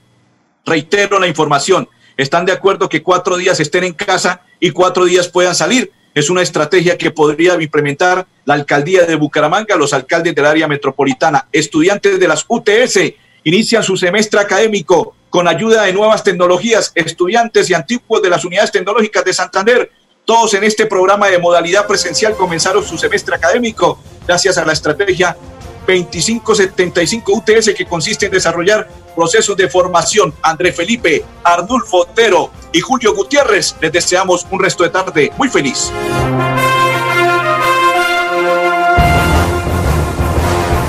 Reitero 0.65 1.19
la 1.19 1.27
información. 1.27 1.89
¿Están 2.15 2.45
de 2.45 2.51
acuerdo 2.51 2.87
que 2.87 3.01
cuatro 3.01 3.37
días 3.37 3.59
estén 3.59 3.83
en 3.83 3.93
casa 3.93 4.41
y 4.59 4.69
cuatro 4.71 5.05
días 5.05 5.27
puedan 5.27 5.55
salir? 5.55 5.91
Es 6.13 6.29
una 6.29 6.43
estrategia 6.43 6.97
que 6.97 7.09
podría 7.09 7.59
implementar 7.59 8.27
la 8.45 8.53
alcaldía 8.53 9.05
de 9.05 9.15
Bucaramanga, 9.15 9.75
los 9.75 9.93
alcaldes 9.93 10.35
del 10.35 10.45
área 10.45 10.67
metropolitana. 10.67 11.47
Estudiantes 11.51 12.19
de 12.19 12.27
las 12.27 12.45
UTS 12.47 12.99
inician 13.43 13.81
su 13.81 13.97
semestre 13.97 14.39
académico 14.39 15.15
con 15.31 15.47
ayuda 15.47 15.83
de 15.83 15.93
nuevas 15.93 16.23
tecnologías. 16.23 16.91
Estudiantes 16.93 17.67
y 17.71 17.73
antiguos 17.73 18.21
de 18.21 18.29
las 18.29 18.45
unidades 18.45 18.71
tecnológicas 18.71 19.25
de 19.25 19.33
Santander 19.33 19.91
todos 20.25 20.53
en 20.53 20.63
este 20.63 20.85
programa 20.85 21.27
de 21.27 21.37
modalidad 21.37 21.85
presencial 21.85 22.35
comenzaron 22.35 22.83
su 22.83 22.97
semestre 22.97 23.35
académico 23.35 23.99
gracias 24.25 24.57
a 24.57 24.65
la 24.65 24.73
estrategia 24.73 25.35
2575 25.85 27.33
UTS 27.33 27.73
que 27.75 27.85
consiste 27.85 28.27
en 28.27 28.31
desarrollar 28.31 28.87
procesos 29.15 29.57
de 29.57 29.69
formación. 29.69 30.33
André 30.41 30.71
Felipe, 30.71 31.25
Arnulfo 31.43 32.01
Otero 32.01 32.51
y 32.71 32.79
Julio 32.79 33.13
Gutiérrez, 33.13 33.75
les 33.81 33.91
deseamos 33.91 34.47
un 34.49 34.61
resto 34.61 34.83
de 34.83 34.89
tarde 34.89 35.31
muy 35.37 35.49
feliz. 35.49 35.91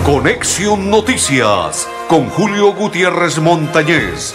Conexión 0.05 0.91
Noticias 0.91 1.89
con 2.09 2.29
Julio 2.31 2.73
Gutiérrez 2.73 3.39
Montañez. 3.39 4.35